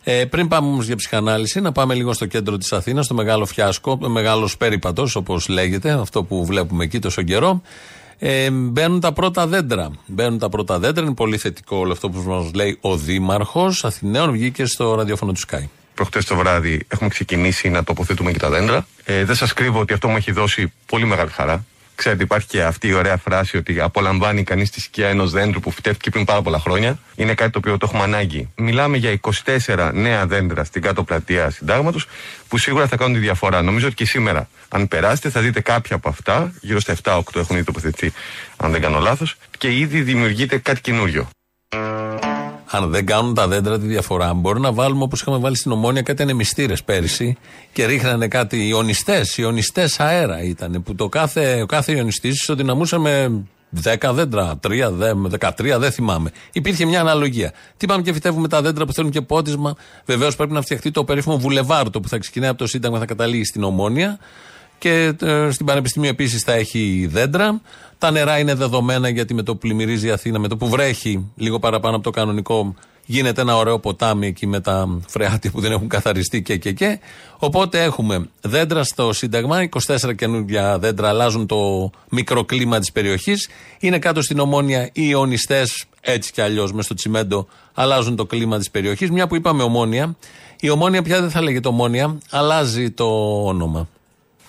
[0.03, 3.45] Ε, πριν πάμε όμως για ψυχανάλυση, να πάμε λίγο στο κέντρο της Αθήνας, στο μεγάλο
[3.45, 7.61] φιάσκο, μεγάλος πέρυπατο, όπως λέγεται, αυτό που βλέπουμε εκεί τόσο καιρό.
[8.19, 9.91] Ε, μπαίνουν τα πρώτα δέντρα.
[10.05, 11.03] Μπαίνουν τα πρώτα δέντρα.
[11.03, 14.31] Είναι πολύ θετικό όλο αυτό που μας λέει ο Δήμαρχος Αθηναίων.
[14.31, 15.63] Βγήκε στο ραδιόφωνο του Sky.
[15.93, 18.87] Προχτές το βράδυ έχουμε ξεκινήσει να τοποθετούμε και τα δέντρα.
[19.03, 21.65] Ε, δεν σας κρύβω ότι αυτό μου έχει δώσει πολύ μεγάλη χαρά.
[21.95, 25.71] Ξέρετε, υπάρχει και αυτή η ωραία φράση ότι απολαμβάνει κανείς τη σκιά ενός δέντρου που
[25.71, 26.99] φυτεύτηκε πριν πάρα πολλά χρόνια.
[27.15, 28.49] Είναι κάτι το οποίο το έχουμε ανάγκη.
[28.55, 29.19] Μιλάμε για
[29.65, 32.07] 24 νέα δέντρα στην κάτω πλατεία συντάγματος
[32.47, 33.61] που σίγουρα θα κάνουν τη διαφορά.
[33.61, 37.55] Νομίζω ότι και σήμερα, αν περάσετε, θα δείτε κάποια από αυτά, γύρω στα 7-8 έχουν
[37.55, 38.13] ήδη τοποθετηθεί,
[38.57, 41.29] αν δεν κάνω λάθος, και ήδη δημιουργείται κάτι καινούριο.
[42.75, 46.01] Αν δεν κάνουν τα δέντρα τη διαφορά, μπορεί να βάλουμε όπως είχαμε βάλει στην Ομόνια
[46.01, 47.37] κάτι ανεμιστήρες πέρυσι
[47.73, 49.37] και ρίχνανε κάτι ιονιστές.
[49.37, 50.83] Ιονιστές αέρα ήταν.
[50.83, 53.43] Που το κάθε, ο κάθε ιονιστής ισοδυναμούσε με
[53.83, 56.31] 10 δέντρα, 3, δε, με 13, δεν θυμάμαι.
[56.51, 57.53] Υπήρχε μια αναλογία.
[57.77, 59.75] Τι πάμε και φυτεύουμε τα δέντρα που θέλουν και πότισμα.
[60.05, 63.43] Βεβαίως πρέπει να φτιαχτεί το περίφημο βουλεβάρτο που θα ξεκινάει από το Σύνταγμα, θα καταλήγει
[63.43, 64.19] στην Ομόνια.
[64.83, 67.61] Και ε, στην Πανεπιστημίου επίσης θα έχει δέντρα.
[67.97, 71.31] Τα νερά είναι δεδομένα γιατί με το που πλημμυρίζει η Αθήνα, με το που βρέχει
[71.35, 72.75] λίγο παραπάνω από το κανονικό,
[73.05, 76.99] γίνεται ένα ωραίο ποτάμι εκεί με τα φρεάτια που δεν έχουν καθαριστεί και και και.
[77.37, 83.49] Οπότε έχουμε δέντρα στο Σύνταγμα, 24 καινούργια δέντρα αλλάζουν το μικροκλίμα της περιοχής.
[83.79, 85.63] Είναι κάτω στην Ομόνια οι ιονιστέ,
[86.01, 89.11] έτσι κι αλλιώς μες στο τσιμέντο, αλλάζουν το κλίμα της περιοχής.
[89.11, 90.15] Μια που είπαμε Ομόνια,
[90.59, 93.05] η Ομόνια πια δεν θα λέγεται Ομόνια, αλλάζει το
[93.45, 93.87] όνομα.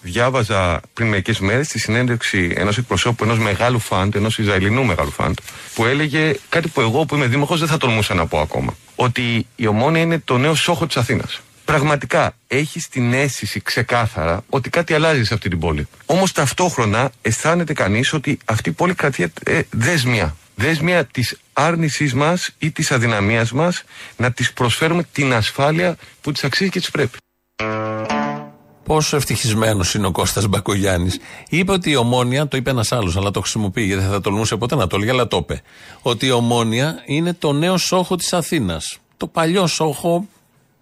[0.07, 5.35] Διάβαζα πριν μερικές μέρες τη συνέντευξη ενός εκπροσώπου ενός μεγάλου φαντ, ενός Ισραηλινού μεγάλου φαντ,
[5.75, 8.77] που έλεγε κάτι που εγώ που είμαι δήμαρχος δεν θα τολμούσα να πω ακόμα.
[8.95, 11.41] Ότι η ομόνια είναι το νέο σόχο της Αθήνας.
[11.65, 15.89] Πραγματικά έχεις την αίσθηση ξεκάθαρα ότι κάτι αλλάζει σε αυτή την πόλη.
[16.07, 20.37] Όμως ταυτόχρονα αισθάνεται κανείς ότι αυτή η πόλη κρατεί ε, δέσμια.
[20.55, 23.85] Δέσμια της άρνησής μας ή της αδυναμίας μας
[24.17, 27.19] να της προσφέρουμε την ασφάλεια που της αξίζει και της πρέπει.
[28.85, 31.19] Πόσο ευτυχισμένος είναι ο Κώστας Μπακογιάννης.
[31.49, 34.57] Είπε ότι η ομόνια, το είπε ένας άλλος, αλλά το χρησιμοποιεί γιατί δεν θα τολμούσε
[34.57, 35.63] ποτέ να το έλεγε, αλλά το είπε.
[36.03, 38.99] Ότι η ομόνια είναι το νέο σόχο της Αθήνας.
[39.17, 40.27] Το παλιό σόχο,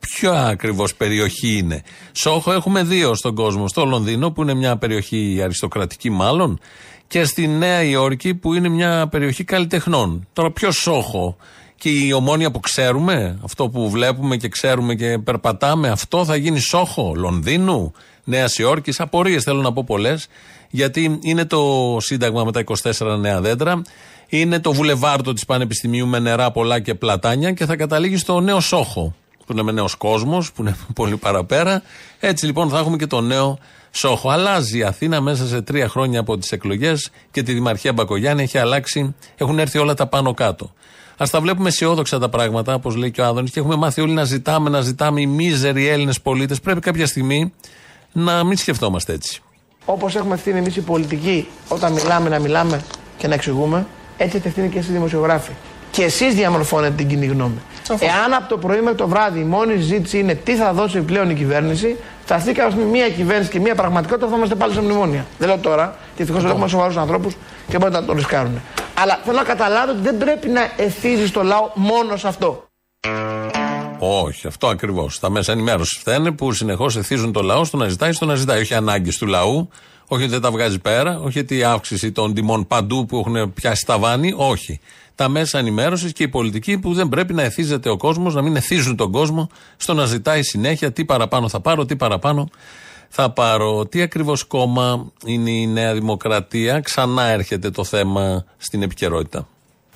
[0.00, 1.82] ποια ακριβώς περιοχή είναι.
[2.12, 3.68] Σόχο έχουμε δύο στον κόσμο.
[3.68, 6.61] Στο Λονδίνο, που είναι μια περιοχή αριστοκρατική μάλλον,
[7.07, 10.28] και στη Νέα Υόρκη, που είναι μια περιοχή καλλιτεχνών.
[10.32, 11.36] Τώρα, ποιο σόχο
[11.83, 16.59] και η ομόνια που ξέρουμε, αυτό που βλέπουμε και ξέρουμε και περπατάμε, αυτό θα γίνει
[16.59, 17.93] σόχο Λονδίνου,
[18.24, 19.01] Νέα Υόρκης.
[19.01, 20.26] Απορίες θέλω να πω πολλές,
[20.70, 23.83] γιατί είναι το Σύνταγμα με τα 24 νέα δέντρα,
[24.28, 28.61] είναι το βουλεβάρτο της Πανεπιστημίου με νερά πολλά και πλατάνια και θα καταλήγει στο νέο
[28.61, 29.14] σόχο,
[29.47, 31.83] που είναι με νέος κόσμος, που είναι πολύ παραπέρα.
[32.20, 33.59] Έτσι λοιπόν θα έχουμε και το νέο
[33.95, 34.30] Σόχο.
[34.30, 38.59] Αλλάζει η Αθήνα μέσα σε τρία χρόνια από τις εκλογές και τη Δημαρχία Μπακογιάννη έχει
[38.59, 40.72] αλλάξει, έχουν έρθει όλα τα πάνω κάτω.
[41.22, 44.12] Α τα βλέπουμε αισιόδοξα τα πράγματα, όπως λέει και ο Άδωνης, και έχουμε μάθει όλοι
[44.12, 46.60] να ζητάμε, να ζητάμε οι μίζεροι Έλληνες πολίτες.
[46.60, 47.52] Πρέπει κάποια στιγμή
[48.12, 49.42] να μην σκεφτόμαστε έτσι.
[49.84, 52.80] Όπως έχουμε ευθύνη εμείς οι πολιτικοί, όταν μιλάμε, να μιλάμε
[53.16, 55.50] και να εξηγούμε, έτσι ευθύνη και εσείς δημοσιογράφοι.
[55.90, 57.58] Και εσείς διαμορφώνετε την κοινή γνώμη.
[57.98, 61.30] Εάν από το πρωί μέχρι το βράδυ η μόνη συζήτηση είναι τι θα δώσει πλέον
[61.30, 65.26] η κυβέρνηση, σταθήκαμε με μία κυβέρνηση και μία πραγματικότητα, θα είμαστε πάλι σε μνημόνια.
[65.38, 67.36] Δεν λέω τώρα, και ευτυχώς έχουμε σοβαρούς ανθρώπους
[67.72, 68.60] και μπορούν να το ρισκάρουν.
[68.94, 72.64] Αλλά θέλω να καταλάβετε ότι δεν πρέπει να εθίζεις το λαό μόνο σε αυτό.
[73.98, 75.18] Όχι, αυτό ακριβώς.
[75.18, 78.60] Τα μέσα ενημέρωσης φταίνε που συνεχώς εθίζουν το λαό στο να ζητάει, στο να ζητάει.
[78.60, 79.68] Όχι ανάγκες του λαού,
[80.06, 83.52] όχι ότι δεν τα βγάζει πέρα, όχι ότι η αύξηση των τιμών παντού που έχουν
[83.52, 84.80] πιάσει τα βάνη, όχι.
[85.14, 88.56] Τα μέσα ενημέρωσης και η πολιτική που δεν πρέπει να εθίζεται ο κόσμος, να μην
[88.56, 92.48] εθίζουν τον κόσμο στο να ζητάει συνέχεια τι παραπάνω θα πάρω, τι παραπάνω
[93.14, 93.86] θα πάρω.
[93.86, 99.46] Τι ακριβώς κόμμα είναι η Νέα Δημοκρατία, ξανά έρχεται το θέμα στην επικαιρότητα.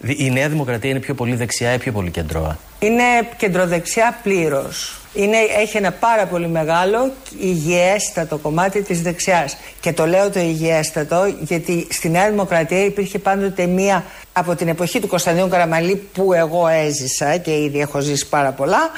[0.01, 3.03] Η Νέα Δημοκρατία είναι πιο πολύ δεξιά ή πιο πολύ κεντρώα; Είναι
[3.37, 5.01] κεντροδεξιά πλήρως.
[5.61, 9.57] Έχει ένα πάρα πολύ μεγάλο υγιέστατο κομμάτι της δεξιάς.
[9.81, 15.01] Και το λέω το υγιέστατο γιατί στη Νέα Δημοκρατία υπήρχε πάντοτε μία από την εποχή
[15.01, 18.91] του Κωνσταντίνου Καραμαλή που εγώ έζησα και ήδη έχω ζήσει πάρα πολλά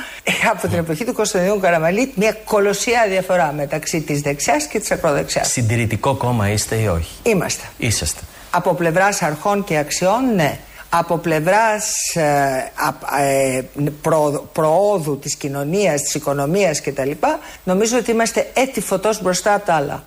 [0.51, 5.51] από την εποχή του Κωνσταντίνου Καραμαλή μια κολοσσία διαφορά μεταξύ της δεξιάς και της ακροδεξιάς.
[5.51, 7.65] Συντηρητικό κόμμα είστε ή όχι; Είμαστε.
[7.79, 8.21] Είσαστε.
[8.51, 10.59] Από πλευράς αρχών και αξιών ναι
[10.89, 12.73] από πλευράς ε,
[13.21, 13.63] ε,
[14.03, 17.11] προ, προόδου της κοινωνίας, της οικονομίας κτλ.
[17.65, 20.07] Νομίζω ότι είμαστε έτη φωτός μπροστά από τα άλλα.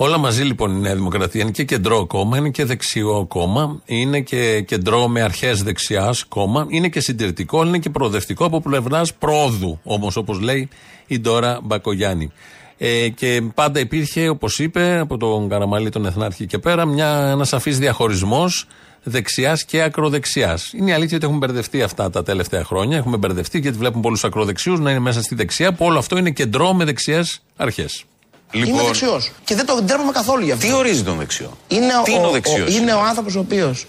[0.00, 4.20] Όλα μαζί λοιπόν η Νέα Δημοκρατία είναι και κεντρό κόμμα, είναι και δεξιό κόμμα, είναι
[4.20, 9.80] και κεντρό με αρχές δεξιάς κόμμα, είναι και συντηρητικό, είναι και προοδευτικό από πλευράς προόδου,
[9.84, 10.68] όμως όπως λέει
[11.06, 12.32] η Ντόρα Μπακογιάννη.
[12.78, 16.84] Ε, και πάντα υπήρχε, όπως είπε, από τον Καραμαλή τον Εθνάρχη και πέρα,
[17.30, 18.66] ένας σαφής διαχωρισμός
[19.08, 20.72] δεξιάς και ακροδεξιάς.
[20.72, 22.96] Είναι η αλήθεια ότι έχουμε μπερδευτεί αυτά τα τελευταία χρόνια.
[22.96, 26.30] Έχουμε μπερδευτεί γιατί βλέπουμε πολλούς ακροδεξιούς να είναι μέσα στη δεξιά, που όλο αυτό είναι
[26.30, 28.04] κεντρό με δεξιές αρχές.
[28.50, 28.74] Λοιπόν...
[28.74, 29.32] Είμαι δεξιός.
[29.44, 30.66] Και δεν το ντρέπομαι καθόλου γι' αυτό.
[30.66, 33.38] Τι ορίζει τον δεξιό; Είναι Τι ο, είναι ο ο, δεξιός; είναι ο άνθρωπος ο
[33.38, 33.86] οποίος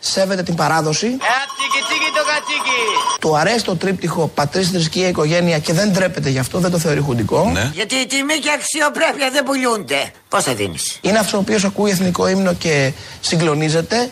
[0.00, 1.16] σέβεται την παράδοση.
[3.20, 7.00] Του αρέσει το τρίπτυχο πατρίς, θρησκεία, οικογένεια και δεν ντρέπεται γι' αυτό, δεν το θεωρεί
[7.00, 7.50] χουντικό.
[7.52, 7.70] Ναι.
[7.74, 10.12] Γιατί η τιμή και αξιοπρέπεια δεν πουλιούνται.
[10.28, 14.10] Πώς θα δίνεις; Είναι αυτός ο οποίος ακούει εθνικό ύμνο και συγκλονίζεται.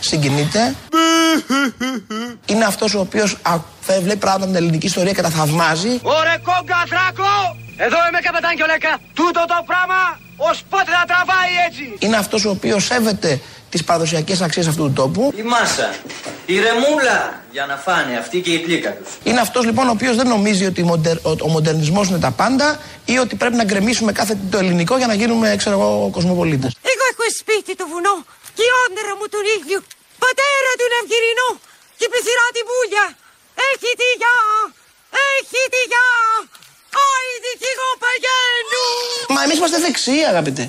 [0.00, 0.74] Συγκινείται.
[2.46, 6.00] Είναι αυτός ο οποίος α, θα βλέπει πράγματα με την ελληνική ιστορία και τα θαυμάζει.
[6.02, 7.43] Ωρε κόγκα θράκο!
[7.76, 8.98] Εδώ είμαι καπετάν και λέκα.
[9.14, 10.00] Τούτο το πράγμα
[10.36, 11.84] ως πότε θα τραβάει έτσι.
[11.98, 15.32] Είναι αυτός ο οποίος σέβεται τις παραδοσιακές αξίες αυτού του τόπου.
[15.36, 15.94] Η μάσα,
[16.46, 17.18] η ρεμούλα
[17.50, 19.08] για να φάνε αυτή και η πλήκα τους.
[19.22, 22.80] Είναι αυτός λοιπόν ο οποίος δεν νομίζει ότι μοντερ- ο, ο μοντερνισμός είναι τα πάντα
[23.04, 26.70] ή ότι πρέπει να γκρεμίσουμε κάθε τι το ελληνικό για να γίνουμε, ξέρω εγώ, κοσμοπολίτες.
[26.92, 28.14] Εγώ έχω σπίτι του βουνό
[28.56, 29.78] και όνειρα μου τον ίδιο.
[30.24, 31.50] Πατέρα του Ναυγυρινού
[31.98, 33.04] και πεθυρά τη βούλια.
[33.70, 34.38] Έχει τη γιά,
[35.36, 36.08] έχει τη γιά.
[37.08, 38.84] Άιντι κι εγώ παγαίνω.
[39.34, 40.68] Μα εμείς είμαστε δεξιοί αγαπητέ.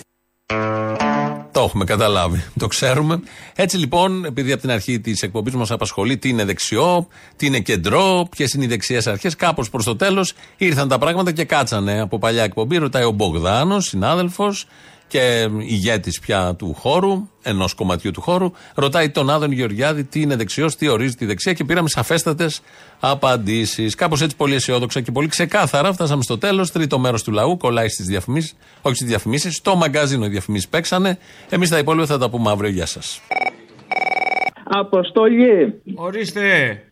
[1.52, 2.46] Το έχουμε καταλάβει.
[2.60, 3.20] Το ξέρουμε.
[3.56, 7.60] Έτσι λοιπόν, επειδή από την αρχή της εκπομπής μας απασχολεί τι είναι δεξιό, τι είναι
[7.60, 12.02] κεντρό, ποιες είναι οι δεξιές αρχές, κάπως προς το τέλος ήρθαν τα πράγματα και κάτσανε
[12.02, 12.78] από παλιά εκπομπή.
[12.78, 14.68] Ρωτάει ο Μπογδάνος, συνάδελφος
[15.16, 20.36] και ηγέτης πια του χώρου, ενός κομματιού του χώρου, ρωτάει τον Άδων Γεωργιάδη τι είναι
[20.36, 22.62] δεξιός, τι ορίζει τη δεξιά και πήραμε σαφέστατες
[23.00, 23.96] απαντήσεις.
[23.96, 26.72] Κάπως έτσι πολύ αισιόδοξα και πολύ ξεκάθαρα φτάσαμε στο τέλος.
[26.72, 31.18] Τρίτο μέρος του λαού κολλάει στις διαφημίσεις, όχι στις διαφημίσεις, στο μαγκάζινο οι διαφημίσεις παίξανε.
[31.50, 32.70] Εμείς τα υπόλοιπα θα τα πούμε αύριο.
[32.70, 33.22] Γεια σας.
[34.64, 35.82] Αποστολή.
[35.96, 36.42] Ορίστε.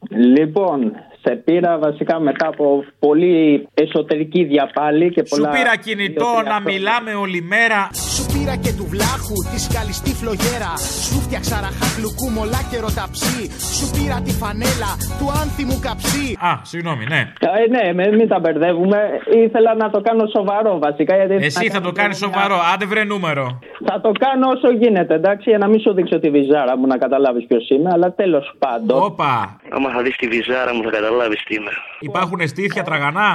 [0.09, 0.91] Λοιπόν,
[1.23, 5.49] σε πήρα βασικά μετά από πολύ εσωτερική διαπάλη και Σου πολλά...
[5.49, 7.89] πήρα κινητό να μιλάμε όλη μέρα.
[7.93, 10.71] Σου πήρα και του βλάχου τη σκαλιστή φλογέρα.
[11.07, 13.41] Σου φτιάξα ραχάκλουκού μολά και ρωταψί.
[13.77, 16.27] Σου πήρα τη φανέλα του άνθιμου καψί.
[16.49, 17.21] Α, συγγνώμη, ναι.
[17.59, 18.99] Ε, ναι, με- μην τα μπερδεύουμε.
[19.45, 21.13] Ήθελα να το κάνω σοβαρό βασικά.
[21.19, 23.45] Γιατί Εσύ θα το κάνεις σοβαρό, άντε βρε νούμερο.
[23.89, 26.97] Θα το κάνω όσο γίνεται, εντάξει, για να μην σου δείξω τη βυζάρα μου να
[27.03, 28.97] καταλάβεις ποιος είμαι, αλλά τέλος πάντων.
[29.03, 29.59] Όπα.
[29.75, 31.71] Άμα θα δεις τη βυζάρα μου θα καταλάβεις τι είμαι.
[31.99, 33.29] Υπάρχουν στήθια τραγανά;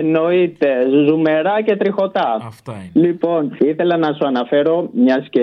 [0.00, 0.68] Εννοείται.
[1.06, 2.28] Ζουμερά και τριχωτά.
[2.46, 3.06] Αυτά είναι.
[3.06, 5.42] Λοιπόν, ήθελα να σου αναφέρω, μιας και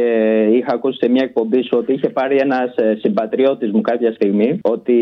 [0.52, 4.94] είχα ακούσει σε μια εκπομπή σου ότι είχε πάρει ένας συμπατριώτης μου κάποια στιγμή, ότι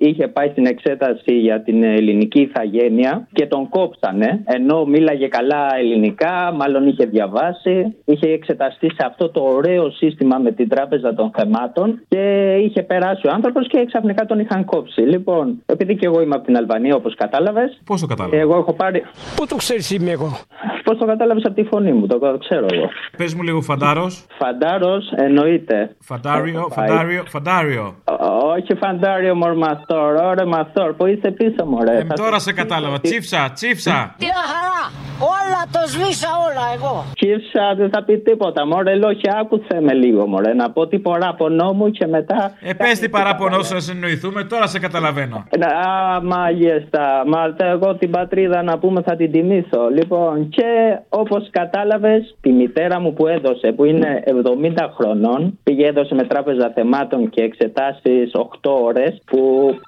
[0.00, 4.42] είχε πάει στην εξέταση για την ελληνική ηθαγένεια και τον κόψανε.
[4.44, 10.52] Ενώ μίλαγε καλά ελληνικά, μάλλον είχε διαβάσει, είχε εξεταστεί σε αυτό το ωραίο σύστημα με
[10.52, 15.00] την Τράπεζα των Θεμάτων και είχε περάσει ο άνθρωπος και ξαφνικά τον είχαν κόψει.
[15.00, 17.80] Λοιπόν, επειδή και εγώ είμαι από την Αλβανία, όπως κατάλαβες.
[17.84, 19.02] Πώς το κατάλαβες; Εγώ έχω πάρει.
[19.36, 20.28] Πού το ξέρεις είμαι εγώ;
[20.84, 22.88] Πώ πώς το κατάλαβες από τη φωνή μου, το ξέρω εγώ.
[23.16, 24.24] Πες μου λίγο φαντάρος.
[24.38, 25.96] Φαντάρος εννοείται.
[26.00, 27.94] Φαντάριο, φαντάριο, φαντάριο.
[28.56, 30.14] Όχι φαντάριο, μωρ μαθόρ.
[30.14, 30.92] Ωραία, μαθόρ.
[30.92, 31.98] Που είσαι πίσω, μωρέ.
[31.98, 33.00] Ε, τώρα σε κατάλαβα.
[33.00, 34.14] Τσίφσα, τσίφσα.
[34.18, 35.01] Τι χαρά!
[35.22, 37.04] Όλα το σβήσα όλα εγώ.
[37.14, 38.66] Κύψα, δεν θα πει τίποτα.
[38.66, 40.54] Μωρέ, λόγια, άκουσε με λίγο, μωρέ.
[40.54, 42.52] Να πω τι παράπονό μου και μετά.
[42.60, 45.36] Ε, πες τι παράπονό σου να συνοηθούμε, τώρα σε καταλαβαίνω.
[45.36, 47.22] Α, μάγιστα.
[47.26, 49.88] Μα εγώ την πατρίδα να πούμε θα την τιμήσω.
[49.96, 56.14] Λοιπόν, και όπως κατάλαβες, τη μητέρα μου που έδωσε, που είναι 70 χρονών, πήγε έδωσε
[56.14, 59.40] με τράπεζα θεμάτων και εξετάσεις 8 ώρες, που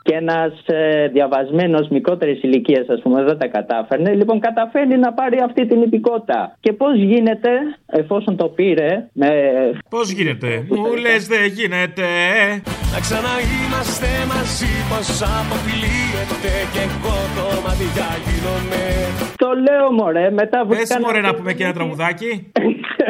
[0.03, 4.15] και ένας ε, διαβασμένος μικρότερης ηλικίας, ας πούμε, δεν τα κατάφερνε.
[4.15, 6.57] Λοιπόν, καταφέρνει να πάρει αυτή την υπηκότητα.
[6.61, 7.51] Και πώς γίνεται,
[7.87, 9.09] εφόσον το πήρε.
[9.13, 9.29] Με...
[9.89, 12.09] Πώς γίνεται, μου λες δεν γίνεται.
[12.93, 14.99] Να ξαναείμαστε μαζί, πώ
[15.39, 18.85] αποφυλίεται και εγώ το μάτια γίνομαι.
[19.37, 22.53] Το λέω, μωρέ, μετά Πες μωρέ να πούμε και ένα τραγουδάκι.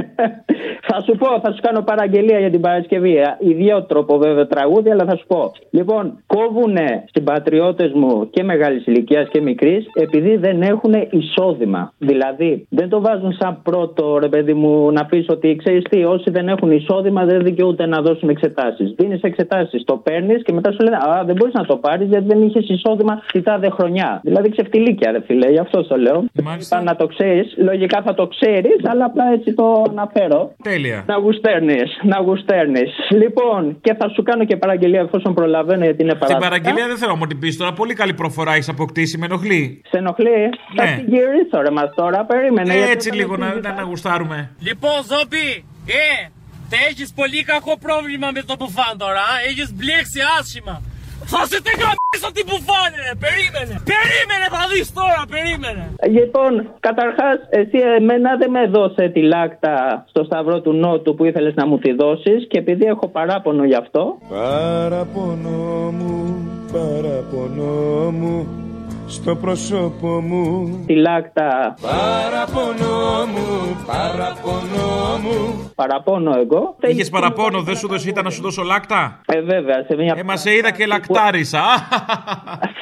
[0.88, 3.16] θα σου πω, θα σου κάνω παραγγελία για την Παρασκευή.
[3.38, 5.52] Ιδιότροπο βέβαια τραγούδι, αλλά θα σου πω.
[5.70, 11.92] Λοιπόν, κόβουνε συμπατριώτε μου και μεγάλης ηλικίας και μικρής επειδή δεν έχουν εισόδημα.
[11.98, 16.30] Δηλαδή, δεν το βάζουν σαν πρώτο ρε παιδί μου να πεις ότι ξέρεις τι, όσοι
[16.30, 18.94] δεν έχουν εισόδημα δεν δικαιούνται να δώσουν εξετάσεις.
[18.96, 22.26] Δίνεις εξετάσεις, το παίρνεις και μετά σου λένε Α, δεν μπορείς να το πάρεις γιατί
[22.26, 24.20] δεν είχες εισόδημα τη τάδε χρονιά.
[24.22, 26.13] Δηλαδή ξεφτιλίκια, ρε φίλε, γι' αυτό το λέω.
[26.42, 26.82] Μάλιστα.
[26.82, 30.54] Να το ξέρεις, λογικά θα το ξέρεις, αλλά απλά έτσι το αναφέρω.
[30.62, 31.04] Τέλεια.
[31.06, 32.90] Να γουστέρνεις, να γουστέρνεις.
[33.10, 36.40] Λοιπόν, και θα σου κάνω και παραγγελία εφόσον προλαβαίνω γιατί είναι παράδειγμα.
[36.40, 37.72] Την παραγγελία δεν θέλω να μου την πεις τώρα.
[37.72, 39.82] Πολύ καλή προφορά έχεις αποκτήσει, με ενοχλεί.
[39.90, 40.40] Σε ενοχλεί.
[40.74, 40.86] Ναι.
[40.86, 42.72] Θα την γυρίσω ρε μας τώρα, περίμενε.
[42.74, 44.50] Ε, γιατί έτσι όταν λίγο να, εσύ- να, να γουστάρουμε.
[44.60, 46.28] Λοιπόν, Ζόμπι, ε,
[46.70, 50.82] θα έχεις πολύ κακό πρόβλημα με το μπουφάν τώρα, α; έχεις μπλέξει άσχημα.
[51.32, 53.74] Θα σε τε γαμίσω την μπουφάν, ρε, περίμενε.
[53.92, 55.84] Περίμενε, θα δεις τώρα, περίμενε.
[56.16, 61.54] Λοιπόν, καταρχάς, εσύ εμένα δεν με δώσε τη λάκτα στο Σταυρό του Νότου που ήθελες
[61.54, 64.18] να μου τη δώσεις και επειδή έχω παράπονο γι' αυτό.
[64.28, 66.14] Παραπονό μου,
[66.72, 68.63] παραπονό μου
[69.06, 76.76] στο πρόσωπο μου Τη λάκτα Παραπονό μου, παραπονό μου παραπώνω εγώ.
[76.80, 80.14] Είχες παραπόνο, δεν σου δώσει ήταν να σου δώσω λάκτα; Ε, βέβαια, σε μια.
[80.16, 81.62] Ε, μα σε είδα και λακτάρισα.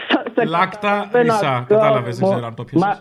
[0.46, 1.64] Λάκτα ρισα.
[1.68, 2.86] Κατάλαβες, δεν ξέρω αν το πιέσε.
[2.86, 3.00] Μα,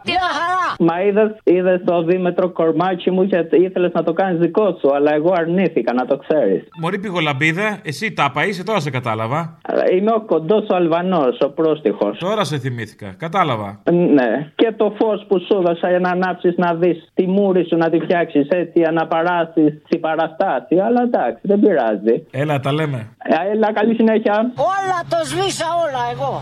[0.85, 5.13] Μα είδες, είδες το δίμετρο κορμάκι μου και ήθελες να το κάνεις δικό σου, αλλά
[5.13, 6.67] εγώ αρνήθηκα να το ξέρεις.
[6.81, 9.57] Μωρή πηγολαμπίδα, εσύ τάπα είσαι, τώρα σε κατάλαβα.
[9.61, 12.17] Αλλά Είμαι ο κοντός ο Αλβανός, ο πρόστιχος.
[12.17, 13.13] Τώρα σε θυμήθηκα.
[13.17, 13.79] Κατάλαβα.
[13.91, 14.51] Ναι.
[14.55, 17.89] Και το φως που σου έδωσα για να ανάψεις να δεις τη μούρη σου να
[17.89, 20.79] τη φτιάξεις έτσι, για να παράσεις την παραστάση.
[20.85, 22.25] Αλλά εντάξει, δεν πειράζει.
[22.31, 23.07] Έλα, τα λέμε.
[23.17, 24.51] Ε, Έλα, καλή συνέχεια.
[24.55, 26.41] Όλα το σβήσα όλα εγώ.